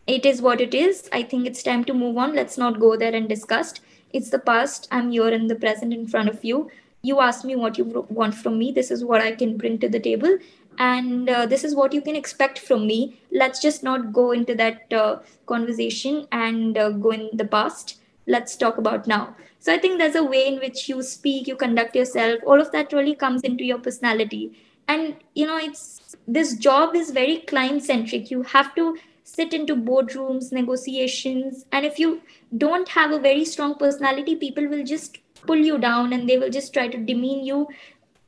It 0.07 0.27
is 0.27 0.43
what 0.43 0.61
it 0.61 0.75
is. 0.75 1.09
I 1.13 1.23
think 1.23 1.47
it's 1.47 1.63
time 1.63 1.85
to 1.85 1.95
move 1.95 2.17
on. 2.19 2.35
Let's 2.35 2.59
not 2.59 2.81
go 2.81 2.97
there 2.97 3.15
and 3.15 3.29
discuss. 3.29 3.75
It's 4.13 4.31
the 4.31 4.39
past. 4.39 4.89
I'm 4.91 5.11
here 5.11 5.29
in 5.29 5.47
the 5.47 5.55
present 5.55 5.93
in 5.93 6.07
front 6.07 6.29
of 6.29 6.45
you. 6.45 6.71
You 7.03 7.21
ask 7.21 7.45
me 7.45 7.57
what 7.57 7.79
you 7.79 7.85
want 8.11 8.35
from 8.35 8.59
me. 8.59 8.73
This 8.73 8.91
is 8.91 9.05
what 9.05 9.21
i 9.21 9.33
can 9.33 9.57
bring 9.57 9.79
to 9.79 9.89
the 9.89 10.01
table. 10.01 10.39
And 10.79 11.29
uh, 11.29 11.47
this 11.47 11.65
is 11.65 11.75
what 11.75 11.93
you 11.93 12.01
can 12.01 12.17
expect 12.17 12.59
from 12.59 12.87
me. 12.87 13.21
Let's 13.31 13.61
just 13.61 13.83
not 13.83 14.13
go 14.13 14.33
into 14.33 14.55
that 14.57 14.93
uh, 14.93 15.21
conversation 15.47 16.27
and 16.33 16.77
uh, 16.77 16.91
go 16.91 17.11
in 17.11 17.31
the 17.33 17.45
past. 17.45 18.01
Let's 18.27 18.57
talk 18.57 18.79
about 18.79 19.07
now 19.07 19.37
so 19.61 19.73
i 19.73 19.79
think 19.79 19.99
there's 19.99 20.19
a 20.21 20.25
way 20.25 20.47
in 20.49 20.59
which 20.59 20.89
you 20.89 21.03
speak 21.03 21.47
you 21.47 21.55
conduct 21.55 21.95
yourself. 21.95 22.41
All 22.47 22.61
of 22.61 22.73
that 22.73 22.93
really 22.93 23.15
comes 23.15 23.43
into 23.43 23.65
your 23.65 23.79
personality. 23.79 24.59
And 24.89 25.17
you 25.35 25.47
know 25.47 25.59
it's 25.59 26.17
this 26.27 26.57
job 26.57 26.97
is 26.97 27.11
very 27.11 27.39
client 27.53 27.85
centric 27.85 28.31
you 28.31 28.43
have 28.43 28.75
to 28.77 28.97
sit 29.25 29.53
into 29.55 29.77
boardrooms 29.77 30.51
negotiations. 30.51 31.65
And 31.71 31.87
if 31.87 31.99
you 31.99 32.23
don't 32.57 32.89
have 32.89 33.13
a 33.13 33.21
very 33.21 33.45
strong 33.45 33.77
personality 33.77 34.35
people 34.35 34.67
will 34.67 34.85
just 34.85 35.19
pull 35.47 35.57
you 35.71 35.79
down 35.79 36.13
and 36.13 36.29
they 36.29 36.39
will 36.39 36.51
just 36.51 36.73
try 36.73 36.89
to 36.89 36.99
demean 36.99 37.45
you 37.45 37.69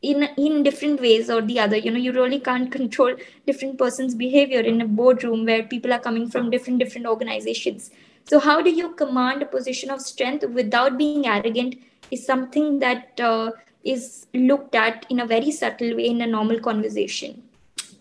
in 0.02 0.28
in 0.36 0.62
different 0.62 1.00
ways 1.00 1.28
or 1.30 1.42
the 1.42 1.58
other. 1.58 1.76
You 1.76 1.90
know 1.90 2.04
you 2.06 2.12
really 2.12 2.40
can't 2.40 2.70
control 2.70 3.16
different 3.46 3.78
person's 3.78 4.14
behavior 4.14 4.60
in 4.60 4.80
a 4.80 4.86
boardroom 5.02 5.44
where 5.46 5.62
people 5.74 5.92
are 5.92 6.04
coming 6.08 6.30
from 6.30 6.50
different 6.50 6.78
different 6.78 7.06
organizations 7.06 7.90
so 8.24 8.38
how 8.38 8.60
do 8.62 8.70
you 8.70 8.92
command 8.94 9.42
a 9.42 9.46
position 9.46 9.90
of 9.90 10.00
strength 10.00 10.44
without 10.48 10.96
being 10.98 11.26
arrogant 11.26 11.76
is 12.10 12.24
something 12.24 12.78
that 12.78 13.20
uh, 13.20 13.50
is 13.84 14.26
looked 14.34 14.74
at 14.74 15.06
in 15.10 15.20
a 15.20 15.26
very 15.26 15.50
subtle 15.50 15.96
way 15.96 16.06
in 16.06 16.20
a 16.20 16.26
normal 16.26 16.60
conversation. 16.60 17.42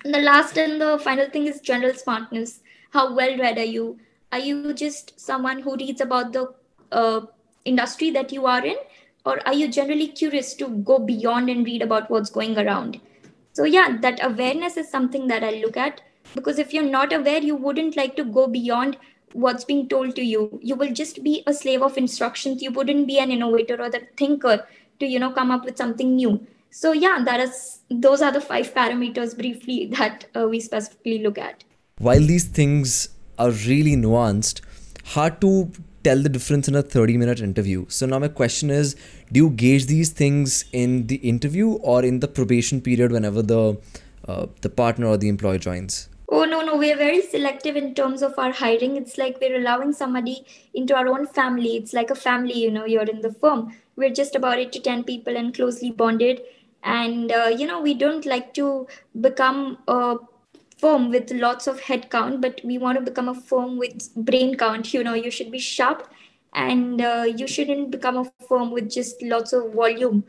And 0.04 0.14
the 0.14 0.20
last 0.20 0.58
and 0.58 0.82
the 0.82 1.00
final 1.00 1.30
thing 1.30 1.48
is 1.48 1.62
general 1.62 1.94
smartness. 1.94 2.60
How 2.92 3.16
well 3.16 3.38
read 3.38 3.58
are 3.58 3.72
you? 3.78 4.00
Are 4.32 4.40
you 4.40 4.74
just 4.74 5.20
someone 5.20 5.62
who 5.62 5.76
reads 5.76 6.02
about 6.02 6.34
the 6.34 6.54
uh, 6.92 7.22
industry 7.66 8.10
that 8.12 8.32
you 8.32 8.46
are 8.46 8.66
in? 8.66 8.78
Or 9.26 9.40
are 9.48 9.54
you 9.54 9.68
generally 9.68 10.08
curious 10.08 10.54
to 10.56 10.68
go 10.68 10.98
beyond 10.98 11.50
and 11.50 11.66
read 11.66 11.82
about 11.82 12.10
what's 12.10 12.30
going 12.30 12.58
around? 12.58 13.00
So 13.54 13.66
yeah 13.66 13.98
that 14.02 14.24
awareness 14.24 14.78
is 14.78 14.90
something 14.90 15.28
that 15.28 15.44
i 15.44 15.52
look 15.52 15.78
at. 15.78 16.02
Because 16.34 16.60
if 16.60 16.74
you're 16.74 16.84
not 16.84 17.14
aware 17.14 17.40
you 17.40 17.56
wouldn't 17.56 17.98
like 17.98 18.16
to 18.16 18.24
go 18.24 18.48
beyond 18.48 18.98
what's 19.34 19.63
being 19.63 19.88
told 19.88 20.15
to 20.15 20.24
you 20.24 20.60
you 20.62 20.76
will 20.76 20.94
just 20.94 21.24
be 21.24 21.44
a 21.48 21.54
slave 21.54 21.82
of 21.82 21.98
instructions 21.98 22.62
you 22.62 22.72
wouldn't 22.72 23.08
be 23.08 23.20
an 23.20 23.32
innovator 23.32 23.82
or 23.82 23.89
the 23.89 24.02
thinker 24.17 24.65
to 25.00 25.06
you 25.06 25.20
know 25.20 25.32
come 25.32 25.52
up 25.52 25.65
with 25.65 25.78
something 25.78 26.15
new 26.15 26.46
so 26.70 26.91
yeah 26.91 27.24
that 27.24 27.39
is 27.39 27.80
those 27.89 28.22
are 28.22 28.32
the 28.32 28.41
five 28.41 28.74
parameters 28.74 29.38
briefly 29.38 29.86
that 29.98 30.26
uh, 30.36 30.48
we 30.48 30.60
specifically 30.60 31.20
look 31.20 31.38
at 31.38 31.63
while 31.98 32.20
these 32.34 32.46
things 32.46 33.10
are 33.38 33.52
really 33.52 33.96
nuanced 33.96 34.62
hard 35.06 35.41
to 35.41 35.72
tell 36.04 36.22
the 36.22 36.30
difference 36.30 36.67
in 36.67 36.76
a 36.76 36.82
30 36.82 37.17
minute 37.17 37.41
interview. 37.41 37.86
So 37.88 38.06
now 38.06 38.20
my 38.20 38.28
question 38.28 38.70
is 38.70 38.96
do 39.32 39.39
you 39.41 39.50
gauge 39.52 39.86
these 39.86 40.10
things 40.10 40.65
in 40.72 41.08
the 41.08 41.15
interview 41.17 41.74
or 41.74 42.04
in 42.04 42.20
the 42.20 42.28
probation 42.28 42.82
period 42.82 43.12
whenever 43.12 43.41
the 43.41 43.78
uh, 44.28 44.48
the 44.62 44.70
partner 44.70 45.08
or 45.08 45.17
the 45.17 45.30
employee 45.30 45.60
joins? 45.60 46.08
Oh 46.34 46.46
no 46.46 46.62
no 46.62 46.76
we 46.78 46.91
are 46.91 46.98
very 46.98 47.22
selective 47.22 47.76
in 47.76 47.94
terms 47.94 48.22
of 48.24 48.34
our 48.39 48.52
hiring. 48.52 48.96
It's 48.96 49.17
like 49.17 49.39
we're 49.41 49.58
allowing 49.58 49.94
somebody 49.94 50.46
into 50.74 50.96
our 50.96 51.08
own 51.08 51.28
family. 51.28 51.76
It's 51.76 51.94
like 51.94 52.10
a 52.10 52.15
family, 52.15 52.58
you 52.58 52.72
know, 52.72 52.86
you're 52.86 53.10
in 53.15 53.22
the 53.22 53.34
firm. 53.34 53.74
We're 53.98 54.13
just 54.20 54.36
about 54.36 54.58
8 54.58 54.72
to 54.72 54.80
10 54.80 55.04
people 55.04 55.38
and 55.38 55.54
closely 55.54 55.91
bonded 55.91 56.41
and 56.84 57.32
uh, 57.32 57.52
you 57.56 57.67
know 57.67 57.82
we 57.82 57.94
don't 57.94 58.26
like 58.26 58.54
to 58.56 58.88
become 59.20 59.78
a 59.88 60.17
firm 60.80 61.10
with 61.12 61.32
lots 61.32 61.67
of 61.67 61.82
head 61.82 62.10
count, 62.10 62.41
but 62.41 62.62
we 62.63 62.78
want 62.80 62.98
to 62.98 63.04
become 63.04 63.30
a 63.30 63.36
firm 63.36 63.78
with 63.78 64.10
brain 64.15 64.56
count. 64.56 64.94
You 64.94 65.04
know, 65.04 65.13
you 65.13 65.30
should 65.30 65.52
be 65.52 65.60
sharp 65.60 66.08
and 66.54 67.02
uh, 67.02 67.26
you 67.38 67.48
shouldn't 67.48 67.91
become 67.91 68.17
a 68.17 68.32
firm 68.50 68.72
with 68.72 68.89
just 68.89 69.22
lots 69.22 69.54
of 69.54 69.74
volume. 69.74 70.24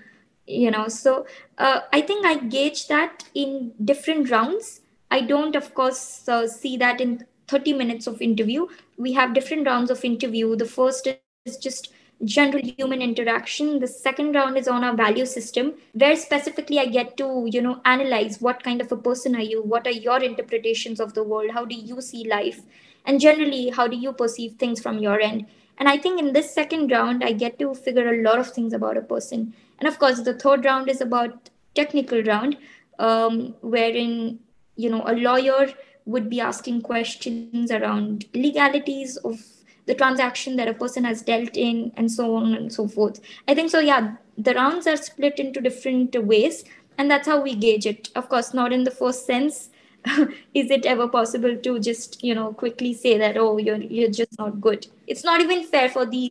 You 0.46 0.70
know, 0.72 0.88
so 0.88 1.26
uh, 1.58 1.80
I 1.92 2.02
think 2.02 2.26
I 2.26 2.36
gauge 2.36 2.88
that 2.88 3.24
in 3.34 3.72
different 3.82 4.30
rounds. 4.30 4.81
I 5.12 5.20
don't, 5.20 5.56
of 5.56 5.74
course, 5.74 6.26
uh, 6.26 6.46
see 6.46 6.76
that 6.78 7.00
in 7.00 7.26
30 7.48 7.74
minutes 7.74 8.06
of 8.06 8.22
interview. 8.22 8.66
We 8.96 9.12
have 9.12 9.34
different 9.34 9.66
rounds 9.66 9.90
of 9.90 10.04
interview. 10.04 10.56
The 10.56 10.64
first 10.64 11.08
is 11.44 11.56
just 11.58 11.92
general 12.24 12.62
human 12.78 13.02
interaction 13.02 13.80
the 13.80 13.86
second 13.86 14.36
round 14.36 14.56
is 14.56 14.68
on 14.68 14.84
our 14.84 14.94
value 14.94 15.24
system 15.26 15.72
where 16.02 16.14
specifically 16.14 16.78
i 16.78 16.84
get 16.86 17.16
to 17.16 17.48
you 17.50 17.60
know 17.60 17.80
analyze 17.84 18.40
what 18.40 18.62
kind 18.62 18.80
of 18.80 18.92
a 18.92 18.96
person 18.96 19.34
are 19.34 19.48
you 19.52 19.60
what 19.72 19.88
are 19.88 19.98
your 20.04 20.18
interpretations 20.22 21.00
of 21.00 21.14
the 21.14 21.24
world 21.32 21.50
how 21.50 21.64
do 21.64 21.74
you 21.74 22.00
see 22.00 22.22
life 22.28 22.60
and 23.06 23.20
generally 23.20 23.70
how 23.70 23.88
do 23.88 23.96
you 23.96 24.12
perceive 24.12 24.52
things 24.52 24.80
from 24.80 25.00
your 25.00 25.18
end 25.20 25.44
and 25.78 25.88
i 25.88 25.96
think 25.98 26.20
in 26.20 26.32
this 26.32 26.54
second 26.54 26.92
round 26.92 27.24
i 27.24 27.32
get 27.32 27.58
to 27.58 27.74
figure 27.74 28.08
a 28.12 28.22
lot 28.22 28.38
of 28.38 28.52
things 28.52 28.72
about 28.72 28.96
a 28.96 29.08
person 29.14 29.52
and 29.80 29.88
of 29.88 29.98
course 29.98 30.20
the 30.20 30.34
third 30.34 30.64
round 30.64 30.88
is 30.88 31.00
about 31.00 31.50
technical 31.74 32.22
round 32.22 32.56
um, 33.00 33.54
wherein 33.62 34.38
you 34.82 34.90
know 34.90 35.02
a 35.06 35.14
lawyer 35.14 35.72
would 36.04 36.28
be 36.28 36.40
asking 36.40 36.82
questions 36.82 37.70
around 37.70 38.26
legalities 38.34 39.16
of 39.18 39.40
the 39.86 39.94
transaction 39.94 40.56
that 40.56 40.68
a 40.68 40.74
person 40.74 41.04
has 41.04 41.22
dealt 41.22 41.56
in 41.56 41.92
and 41.96 42.10
so 42.10 42.36
on 42.36 42.54
and 42.54 42.72
so 42.72 42.86
forth. 42.86 43.20
I 43.48 43.54
think 43.54 43.70
so 43.70 43.80
yeah 43.80 44.16
the 44.38 44.54
rounds 44.54 44.86
are 44.86 44.96
split 44.96 45.38
into 45.38 45.60
different 45.60 46.16
ways 46.24 46.64
and 46.98 47.10
that's 47.10 47.28
how 47.28 47.40
we 47.40 47.54
gauge 47.54 47.86
it. 47.86 48.08
Of 48.14 48.28
course 48.28 48.54
not 48.54 48.72
in 48.72 48.84
the 48.84 48.90
first 48.90 49.26
sense. 49.26 49.70
Is 50.54 50.70
it 50.70 50.84
ever 50.84 51.06
possible 51.08 51.56
to 51.56 51.78
just 51.78 52.22
you 52.22 52.34
know 52.34 52.52
quickly 52.52 52.92
say 52.94 53.18
that 53.18 53.36
oh 53.36 53.58
you're 53.58 53.82
you're 53.98 54.10
just 54.10 54.38
not 54.38 54.60
good? 54.60 54.86
It's 55.06 55.24
not 55.24 55.40
even 55.40 55.64
fair 55.64 55.88
for 55.88 56.06
the 56.06 56.30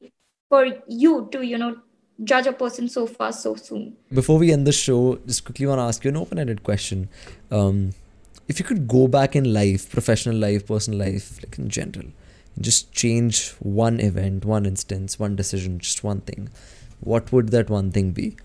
for 0.50 0.66
you 0.88 1.30
to 1.32 1.42
you 1.46 1.58
know 1.58 1.78
judge 2.24 2.48
a 2.48 2.54
person 2.54 2.88
so 2.88 3.08
fast 3.08 3.42
so 3.42 3.56
soon. 3.56 3.96
Before 4.14 4.38
we 4.38 4.52
end 4.52 4.68
the 4.68 4.72
show 4.72 5.18
just 5.26 5.46
quickly 5.46 5.66
want 5.66 5.80
to 5.80 5.84
ask 5.84 6.04
you 6.04 6.10
an 6.10 6.18
open-ended 6.18 6.64
question. 6.64 7.10
Um, 7.50 7.94
if 8.48 8.60
you 8.60 8.66
could 8.66 8.88
go 8.88 9.08
back 9.08 9.36
in 9.36 9.54
life 9.54 9.90
professional 9.90 10.36
life 10.36 10.66
personal 10.68 11.00
life 11.00 11.40
like 11.44 11.58
in 11.58 11.70
general 11.70 12.08
just 12.60 12.92
change 12.92 13.52
one 13.60 14.00
event, 14.00 14.46
one 14.46 14.66
instance, 14.66 15.18
one 15.18 15.36
decision, 15.36 15.80
just 15.80 16.04
one 16.04 16.22
thing, 16.22 16.50
what 17.00 17.32
would 17.32 17.50
that 17.50 17.70
one 17.70 17.92
thing 17.92 18.12
be? 18.12 18.38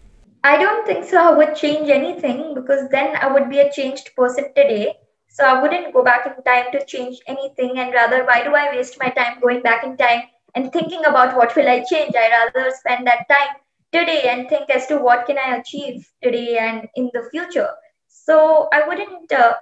I 0.45 0.57
don't 0.59 0.87
think 0.87 1.05
so. 1.05 1.19
I 1.19 1.37
would 1.37 1.57
change 1.57 1.91
anything 1.91 2.55
because 2.55 2.89
then 2.91 3.17
I 3.17 3.33
would 3.33 3.51
be 3.51 3.59
a 3.59 3.73
changed 3.73 4.15
person 4.15 4.45
today. 4.55 4.95
So 5.29 5.45
I 5.45 5.61
wouldn't 5.61 5.93
go 5.93 6.05
back 6.05 6.27
in 6.27 6.43
time 6.45 6.67
to 6.73 6.85
change 6.87 7.19
anything. 7.27 7.79
And 7.79 7.93
rather, 7.93 8.25
why 8.25 8.45
do 8.45 8.55
I 8.55 8.71
waste 8.71 8.97
my 8.99 9.11
time 9.11 9.41
going 9.41 9.61
back 9.63 9.85
in 9.85 9.97
time 9.97 10.23
and 10.55 10.73
thinking 10.73 11.05
about 11.05 11.37
what 11.37 11.55
will 11.57 11.69
I 11.69 11.85
change? 11.85 12.15
I 12.17 12.31
rather 12.31 12.71
spend 12.79 13.07
that 13.07 13.29
time 13.29 13.57
today 13.93 14.29
and 14.29 14.49
think 14.49 14.71
as 14.71 14.87
to 14.87 14.99
what 14.99 15.27
can 15.27 15.37
I 15.37 15.57
achieve 15.57 16.09
today 16.23 16.59
and 16.59 16.89
in 16.95 17.11
the 17.13 17.29
future. 17.31 17.71
So 18.07 18.69
I 18.73 18.87
wouldn't 18.87 19.31
uh, 19.33 19.55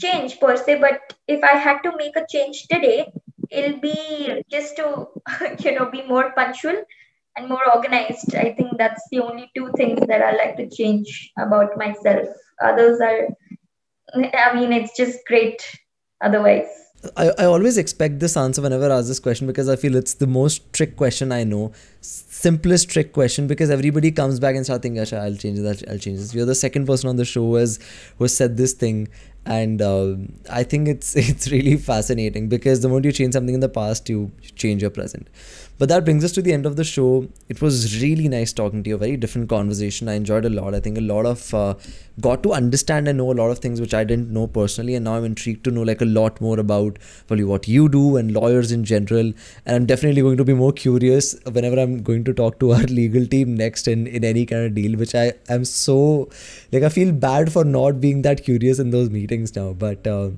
change 0.00 0.38
per 0.40 0.56
se, 0.56 0.78
but 0.80 1.14
if 1.28 1.42
I 1.44 1.56
had 1.56 1.82
to 1.82 1.96
make 1.96 2.16
a 2.16 2.26
change 2.28 2.66
today, 2.68 3.12
it'll 3.50 3.80
be 3.80 4.42
just 4.50 4.76
to 4.76 5.06
you 5.64 5.72
know 5.72 5.90
be 5.90 6.02
more 6.06 6.32
punctual 6.32 6.82
and 7.36 7.48
more 7.48 7.74
organized. 7.74 8.34
I 8.34 8.52
think 8.52 8.78
that's 8.78 9.02
the 9.10 9.20
only 9.20 9.50
two 9.56 9.70
things 9.76 10.00
that 10.06 10.22
I 10.22 10.32
like 10.32 10.56
to 10.56 10.68
change 10.68 11.32
about 11.38 11.76
myself. 11.76 12.28
Others 12.62 13.00
are, 13.00 13.28
I 14.14 14.54
mean, 14.54 14.72
it's 14.72 14.96
just 14.96 15.18
great 15.26 15.62
otherwise. 16.20 16.68
I, 17.16 17.30
I 17.38 17.44
always 17.46 17.78
expect 17.78 18.20
this 18.20 18.36
answer 18.36 18.60
whenever 18.60 18.90
I 18.92 18.98
ask 18.98 19.08
this 19.08 19.20
question 19.20 19.46
because 19.46 19.70
I 19.70 19.76
feel 19.76 19.96
it's 19.96 20.14
the 20.14 20.26
most 20.26 20.70
trick 20.74 20.96
question 20.96 21.32
I 21.32 21.44
know. 21.44 21.72
Simplest 22.02 22.90
trick 22.90 23.14
question 23.14 23.46
because 23.46 23.70
everybody 23.70 24.10
comes 24.10 24.38
back 24.38 24.54
and 24.54 24.64
starts 24.64 24.82
thinking, 24.82 25.00
I'll 25.00 25.34
change 25.34 25.60
this, 25.60 25.82
I'll 25.88 25.98
change 25.98 26.18
this. 26.18 26.34
You're 26.34 26.44
the 26.44 26.54
second 26.54 26.86
person 26.86 27.08
on 27.08 27.16
the 27.16 27.24
show 27.24 27.40
who 27.40 27.54
has, 27.54 27.78
who 28.18 28.24
has 28.24 28.36
said 28.36 28.58
this 28.58 28.74
thing 28.74 29.08
and 29.46 29.80
uh, 29.80 30.16
I 30.50 30.62
think 30.62 30.88
it's 30.88 31.16
it's 31.30 31.50
really 31.50 31.76
fascinating 31.76 32.48
because 32.48 32.80
the 32.80 32.88
moment 32.88 33.06
you 33.06 33.12
change 33.12 33.34
something 33.34 33.54
in 33.54 33.60
the 33.60 33.68
past, 33.68 34.08
you 34.08 34.30
change 34.56 34.82
your 34.82 34.90
present. 34.90 35.28
But 35.80 35.88
that 35.88 36.04
brings 36.04 36.22
us 36.24 36.32
to 36.32 36.42
the 36.42 36.52
end 36.52 36.66
of 36.66 36.76
the 36.76 36.84
show. 36.84 37.26
It 37.48 37.62
was 37.62 38.02
really 38.02 38.28
nice 38.28 38.52
talking 38.52 38.82
to 38.82 38.90
you. 38.90 38.96
A 38.96 38.98
very 38.98 39.16
different 39.16 39.48
conversation. 39.48 40.10
I 40.10 40.12
enjoyed 40.12 40.44
a 40.44 40.50
lot. 40.50 40.74
I 40.74 40.80
think 40.80 40.98
a 40.98 41.00
lot 41.00 41.24
of 41.24 41.54
uh, 41.54 41.74
got 42.20 42.42
to 42.42 42.52
understand 42.52 43.08
and 43.08 43.16
know 43.16 43.32
a 43.32 43.38
lot 43.40 43.50
of 43.50 43.60
things 43.60 43.80
which 43.80 43.94
I 43.94 44.04
didn't 44.04 44.30
know 44.30 44.46
personally, 44.46 44.94
and 44.94 45.06
now 45.06 45.14
I'm 45.14 45.24
intrigued 45.24 45.64
to 45.64 45.70
know 45.70 45.80
like 45.80 46.02
a 46.02 46.04
lot 46.04 46.38
more 46.38 46.60
about 46.60 46.98
probably 47.26 47.44
what 47.44 47.66
you 47.66 47.88
do 47.88 48.18
and 48.18 48.30
lawyers 48.30 48.72
in 48.72 48.84
general. 48.84 49.32
And 49.64 49.76
I'm 49.76 49.86
definitely 49.86 50.20
going 50.20 50.36
to 50.36 50.44
be 50.44 50.52
more 50.52 50.72
curious 50.72 51.34
whenever 51.50 51.80
I'm 51.80 52.02
going 52.02 52.24
to 52.24 52.34
talk 52.34 52.60
to 52.60 52.72
our 52.72 52.82
legal 53.00 53.26
team 53.26 53.54
next 53.54 53.88
in 53.88 54.06
in 54.06 54.22
any 54.22 54.44
kind 54.44 54.66
of 54.66 54.74
deal. 54.74 54.98
Which 54.98 55.14
I 55.14 55.32
am 55.48 55.64
so 55.64 56.28
like 56.72 56.82
I 56.82 56.90
feel 56.90 57.12
bad 57.12 57.50
for 57.50 57.64
not 57.64 58.02
being 58.02 58.20
that 58.28 58.44
curious 58.44 58.78
in 58.78 58.90
those 58.90 59.08
meetings 59.30 59.56
now, 59.56 59.72
but. 59.72 60.06
Uh, 60.06 60.30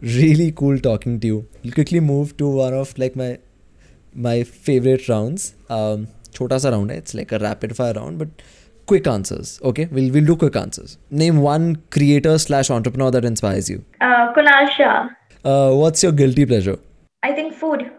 really 0.00 0.52
cool 0.52 0.78
talking 0.78 1.18
to 1.20 1.26
you. 1.26 1.48
We'll 1.62 1.72
quickly 1.72 2.00
move 2.00 2.36
to 2.36 2.48
one 2.48 2.74
of 2.74 2.98
like 2.98 3.16
my 3.16 3.38
my 4.14 4.42
favorite 4.44 5.08
rounds. 5.08 5.54
Um, 5.68 6.08
chota 6.32 6.60
sa 6.60 6.70
round 6.70 6.90
hai. 6.90 6.96
It's 6.98 7.14
like 7.14 7.32
a 7.32 7.38
rapid 7.38 7.76
fire 7.76 7.94
round, 7.94 8.18
but 8.18 8.28
quick 8.86 9.06
answers. 9.06 9.60
Okay, 9.62 9.86
we'll 9.90 10.12
we'll 10.12 10.24
do 10.24 10.36
quick 10.36 10.56
answers. 10.56 10.98
Name 11.10 11.38
one 11.38 11.76
creator 11.90 12.38
slash 12.38 12.70
entrepreneur 12.70 13.10
that 13.10 13.24
inspires 13.24 13.70
you. 13.70 13.84
Uh, 14.00 14.32
Kunal 14.34 14.70
Shah. 14.70 15.08
Uh, 15.44 15.74
what's 15.74 16.02
your 16.02 16.12
guilty 16.12 16.46
pleasure? 16.46 16.78
I 17.22 17.32
think 17.32 17.54
food. 17.54 17.90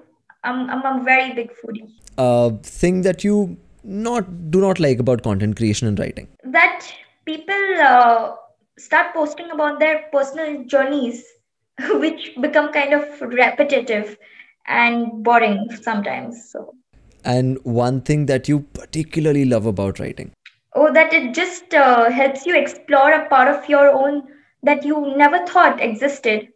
I'm 0.43 0.69
I'm 0.69 0.85
a 0.85 1.03
very 1.03 1.33
big 1.33 1.51
foodie. 1.61 1.87
Uh, 2.17 2.49
thing 2.63 3.01
that 3.01 3.23
you 3.23 3.57
not 3.83 4.51
do 4.51 4.61
not 4.61 4.79
like 4.79 4.99
about 4.99 5.23
content 5.23 5.55
creation 5.55 5.87
and 5.87 5.99
writing. 5.99 6.27
That 6.43 6.85
people 7.25 7.81
uh, 7.81 8.35
start 8.77 9.13
posting 9.13 9.51
about 9.51 9.79
their 9.79 10.03
personal 10.11 10.63
journeys, 10.65 11.25
which 11.91 12.31
become 12.39 12.71
kind 12.71 12.93
of 12.93 13.21
repetitive 13.21 14.17
and 14.67 15.23
boring 15.23 15.67
sometimes. 15.81 16.51
So. 16.51 16.75
And 17.23 17.59
one 17.63 18.01
thing 18.01 18.27
that 18.27 18.47
you 18.47 18.61
particularly 18.73 19.45
love 19.45 19.65
about 19.65 19.99
writing. 19.99 20.31
Oh, 20.75 20.93
that 20.93 21.11
it 21.11 21.33
just 21.33 21.73
uh, 21.73 22.09
helps 22.11 22.45
you 22.45 22.55
explore 22.55 23.11
a 23.11 23.27
part 23.27 23.47
of 23.47 23.67
your 23.67 23.89
own 23.89 24.23
that 24.63 24.85
you 24.85 25.15
never 25.17 25.45
thought 25.45 25.81
existed. 25.81 26.49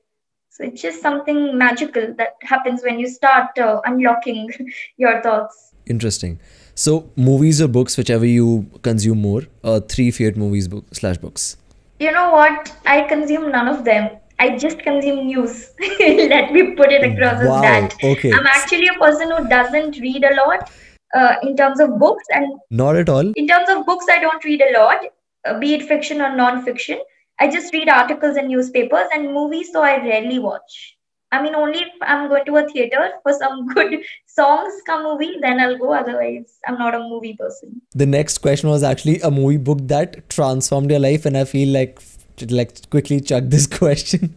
So 0.49 0.65
it's 0.65 0.81
just 0.81 1.01
something 1.01 1.57
magical 1.57 2.13
that 2.17 2.33
happens 2.41 2.83
when 2.83 2.99
you 2.99 3.07
start 3.07 3.57
uh, 3.57 3.81
unlocking 3.85 4.49
your 4.97 5.21
thoughts. 5.21 5.73
Interesting. 5.87 6.39
So 6.75 7.11
movies 7.15 7.61
or 7.61 7.67
books, 7.67 7.97
whichever 7.97 8.25
you 8.25 8.69
consume 8.81 9.21
more, 9.21 9.43
uh, 9.63 9.79
three 9.79 10.11
favorite 10.11 10.37
movies 10.37 10.67
book, 10.67 10.85
slash 10.93 11.17
books. 11.17 11.57
You 12.01 12.11
know 12.11 12.31
what? 12.31 12.75
I 12.87 13.01
consume 13.03 13.51
none 13.51 13.67
of 13.67 13.85
them. 13.85 14.09
I 14.39 14.57
just 14.57 14.79
consume 14.79 15.27
news. 15.27 15.69
Let 15.99 16.51
me 16.51 16.71
put 16.75 16.91
it 16.91 17.03
across 17.03 17.43
wow. 17.45 17.57
as 17.57 17.61
that. 17.61 17.93
Okay. 18.03 18.31
I'm 18.33 18.47
actually 18.47 18.87
a 18.87 18.97
person 18.99 19.29
who 19.29 19.47
doesn't 19.47 19.99
read 19.99 20.23
a 20.23 20.33
lot 20.33 20.71
uh, 21.13 21.35
in 21.43 21.55
terms 21.55 21.79
of 21.79 21.99
books, 21.99 22.23
and 22.31 22.47
not 22.71 22.95
at 22.95 23.07
all. 23.07 23.31
In 23.35 23.47
terms 23.47 23.69
of 23.69 23.85
books, 23.85 24.05
I 24.09 24.19
don't 24.19 24.43
read 24.43 24.63
a 24.63 24.79
lot, 24.79 25.05
uh, 25.45 25.59
be 25.59 25.75
it 25.75 25.83
fiction 25.83 26.23
or 26.23 26.35
non-fiction. 26.35 26.99
I 27.39 27.51
just 27.51 27.71
read 27.71 27.87
articles 27.87 28.35
and 28.35 28.47
newspapers 28.47 29.05
and 29.13 29.31
movies, 29.31 29.69
so 29.71 29.83
I 29.83 29.97
rarely 29.97 30.39
watch. 30.39 30.97
I 31.31 31.41
mean, 31.41 31.55
only 31.55 31.79
if 31.79 31.87
I'm 32.01 32.27
going 32.27 32.45
to 32.45 32.57
a 32.57 32.67
theater 32.67 33.11
for 33.23 33.33
some 33.33 33.67
good 33.73 34.03
songs 34.25 34.73
come 34.85 35.03
movie, 35.03 35.37
then 35.41 35.59
I'll 35.59 35.77
go. 35.77 35.93
Otherwise, 35.93 36.59
I'm 36.67 36.77
not 36.77 36.93
a 36.93 36.99
movie 36.99 37.35
person. 37.35 37.81
The 37.91 38.05
next 38.05 38.39
question 38.39 38.69
was 38.69 38.83
actually 38.83 39.19
a 39.21 39.31
movie 39.31 39.57
book 39.57 39.79
that 39.83 40.29
transformed 40.29 40.91
your 40.91 40.99
life, 40.99 41.25
and 41.25 41.37
I 41.37 41.45
feel 41.45 41.69
like 41.69 42.01
like 42.49 42.89
quickly 42.89 43.21
chuck 43.21 43.45
this 43.47 43.67
question. 43.79 44.35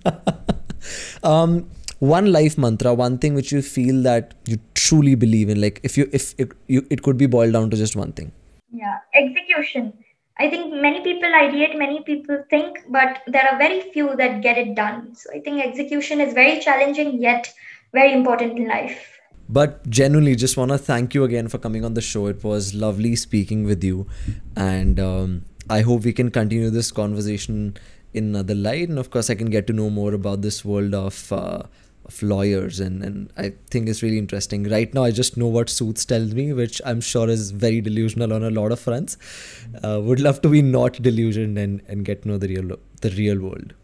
um, 1.22 1.68
one 1.98 2.33
life 2.33 2.59
mantra, 2.59 2.94
one 2.94 3.18
thing 3.18 3.35
which 3.35 3.50
you 3.50 3.62
feel 3.62 4.02
that 4.02 4.35
you 4.46 4.59
truly 4.74 5.14
believe 5.14 5.48
in, 5.48 5.61
like 5.61 5.80
if 5.83 5.98
you 5.98 6.09
if 6.12 6.35
it, 6.38 6.52
you 6.68 6.87
it 6.90 7.02
could 7.02 7.18
be 7.18 7.26
boiled 7.26 7.52
down 7.54 7.70
to 7.70 7.76
just 7.76 7.96
one 7.96 8.12
thing. 8.12 8.30
Yeah, 8.70 8.98
execution. 9.14 9.92
I 10.38 10.51
think 10.51 10.75
many 10.75 11.01
people 11.03 11.29
ideate, 11.29 11.79
many 11.79 12.03
people 12.03 12.44
think, 12.51 12.79
but 12.88 13.20
there 13.29 13.49
are 13.51 13.57
very 13.57 13.92
few 13.92 14.16
that 14.16 14.42
get 14.42 14.59
it 14.59 14.75
done. 14.75 15.14
So 15.14 15.31
I 15.33 15.38
think 15.40 15.62
execution 15.62 16.20
is 16.20 16.35
very 16.35 16.61
challenging 16.61 17.23
yet 17.23 17.53
very 17.94 18.12
important 18.12 18.59
in 18.59 18.68
life. 18.68 19.20
But 19.49 19.88
genuinely, 19.88 20.35
just 20.35 20.57
want 20.57 20.70
to 20.73 20.79
thank 20.79 21.14
you 21.14 21.25
again 21.25 21.49
for 21.49 21.59
coming 21.59 21.85
on 21.85 21.94
the 21.94 22.01
show. 22.01 22.27
It 22.27 22.42
was 22.42 22.75
lovely 22.75 23.14
speaking 23.14 23.64
with 23.64 23.85
you, 23.85 24.07
and 24.57 24.99
um, 24.99 25.44
I 25.68 25.83
hope 25.83 26.05
we 26.05 26.12
can 26.12 26.31
continue 26.31 26.70
this 26.70 26.90
conversation 26.90 27.77
in 28.14 28.31
another 28.31 28.55
light. 28.55 28.88
And 28.88 28.99
of 28.99 29.11
course, 29.11 29.29
I 29.31 29.35
can 29.35 29.51
get 29.51 29.66
to 29.68 29.73
know 29.73 29.90
more 29.90 30.14
about 30.14 30.40
this 30.42 30.64
world 30.64 30.94
of 30.94 31.31
uh, 31.31 31.64
of 32.05 32.23
lawyers, 32.23 32.81
and 32.81 33.03
and 33.03 33.33
I 33.37 33.53
think 33.71 33.88
it's 33.88 34.03
really 34.03 34.19
interesting. 34.19 34.64
Right 34.64 34.93
now, 34.93 35.05
I 35.05 35.11
just 35.11 35.37
know 35.37 35.47
what 35.47 35.69
Suits 35.69 36.05
tells 36.05 36.35
me, 36.35 36.53
which 36.53 36.81
I'm 36.85 37.01
sure 37.01 37.29
is 37.29 37.51
very 37.51 37.81
delusional 37.81 38.33
on 38.33 38.43
a 38.43 38.51
lot 38.51 38.73
of 38.73 38.81
fronts. 38.81 39.17
Uh, 39.83 40.01
would 40.03 40.21
love 40.21 40.43
to 40.43 40.49
be 40.49 40.62
not 40.62 41.01
delusioned 41.03 41.59
and 41.59 41.81
and 41.88 42.05
get 42.05 42.23
to 42.23 42.29
know 42.29 42.38
the 42.38 42.49
real 42.49 42.77
the 43.01 43.11
real 43.11 43.40
world. 43.40 43.75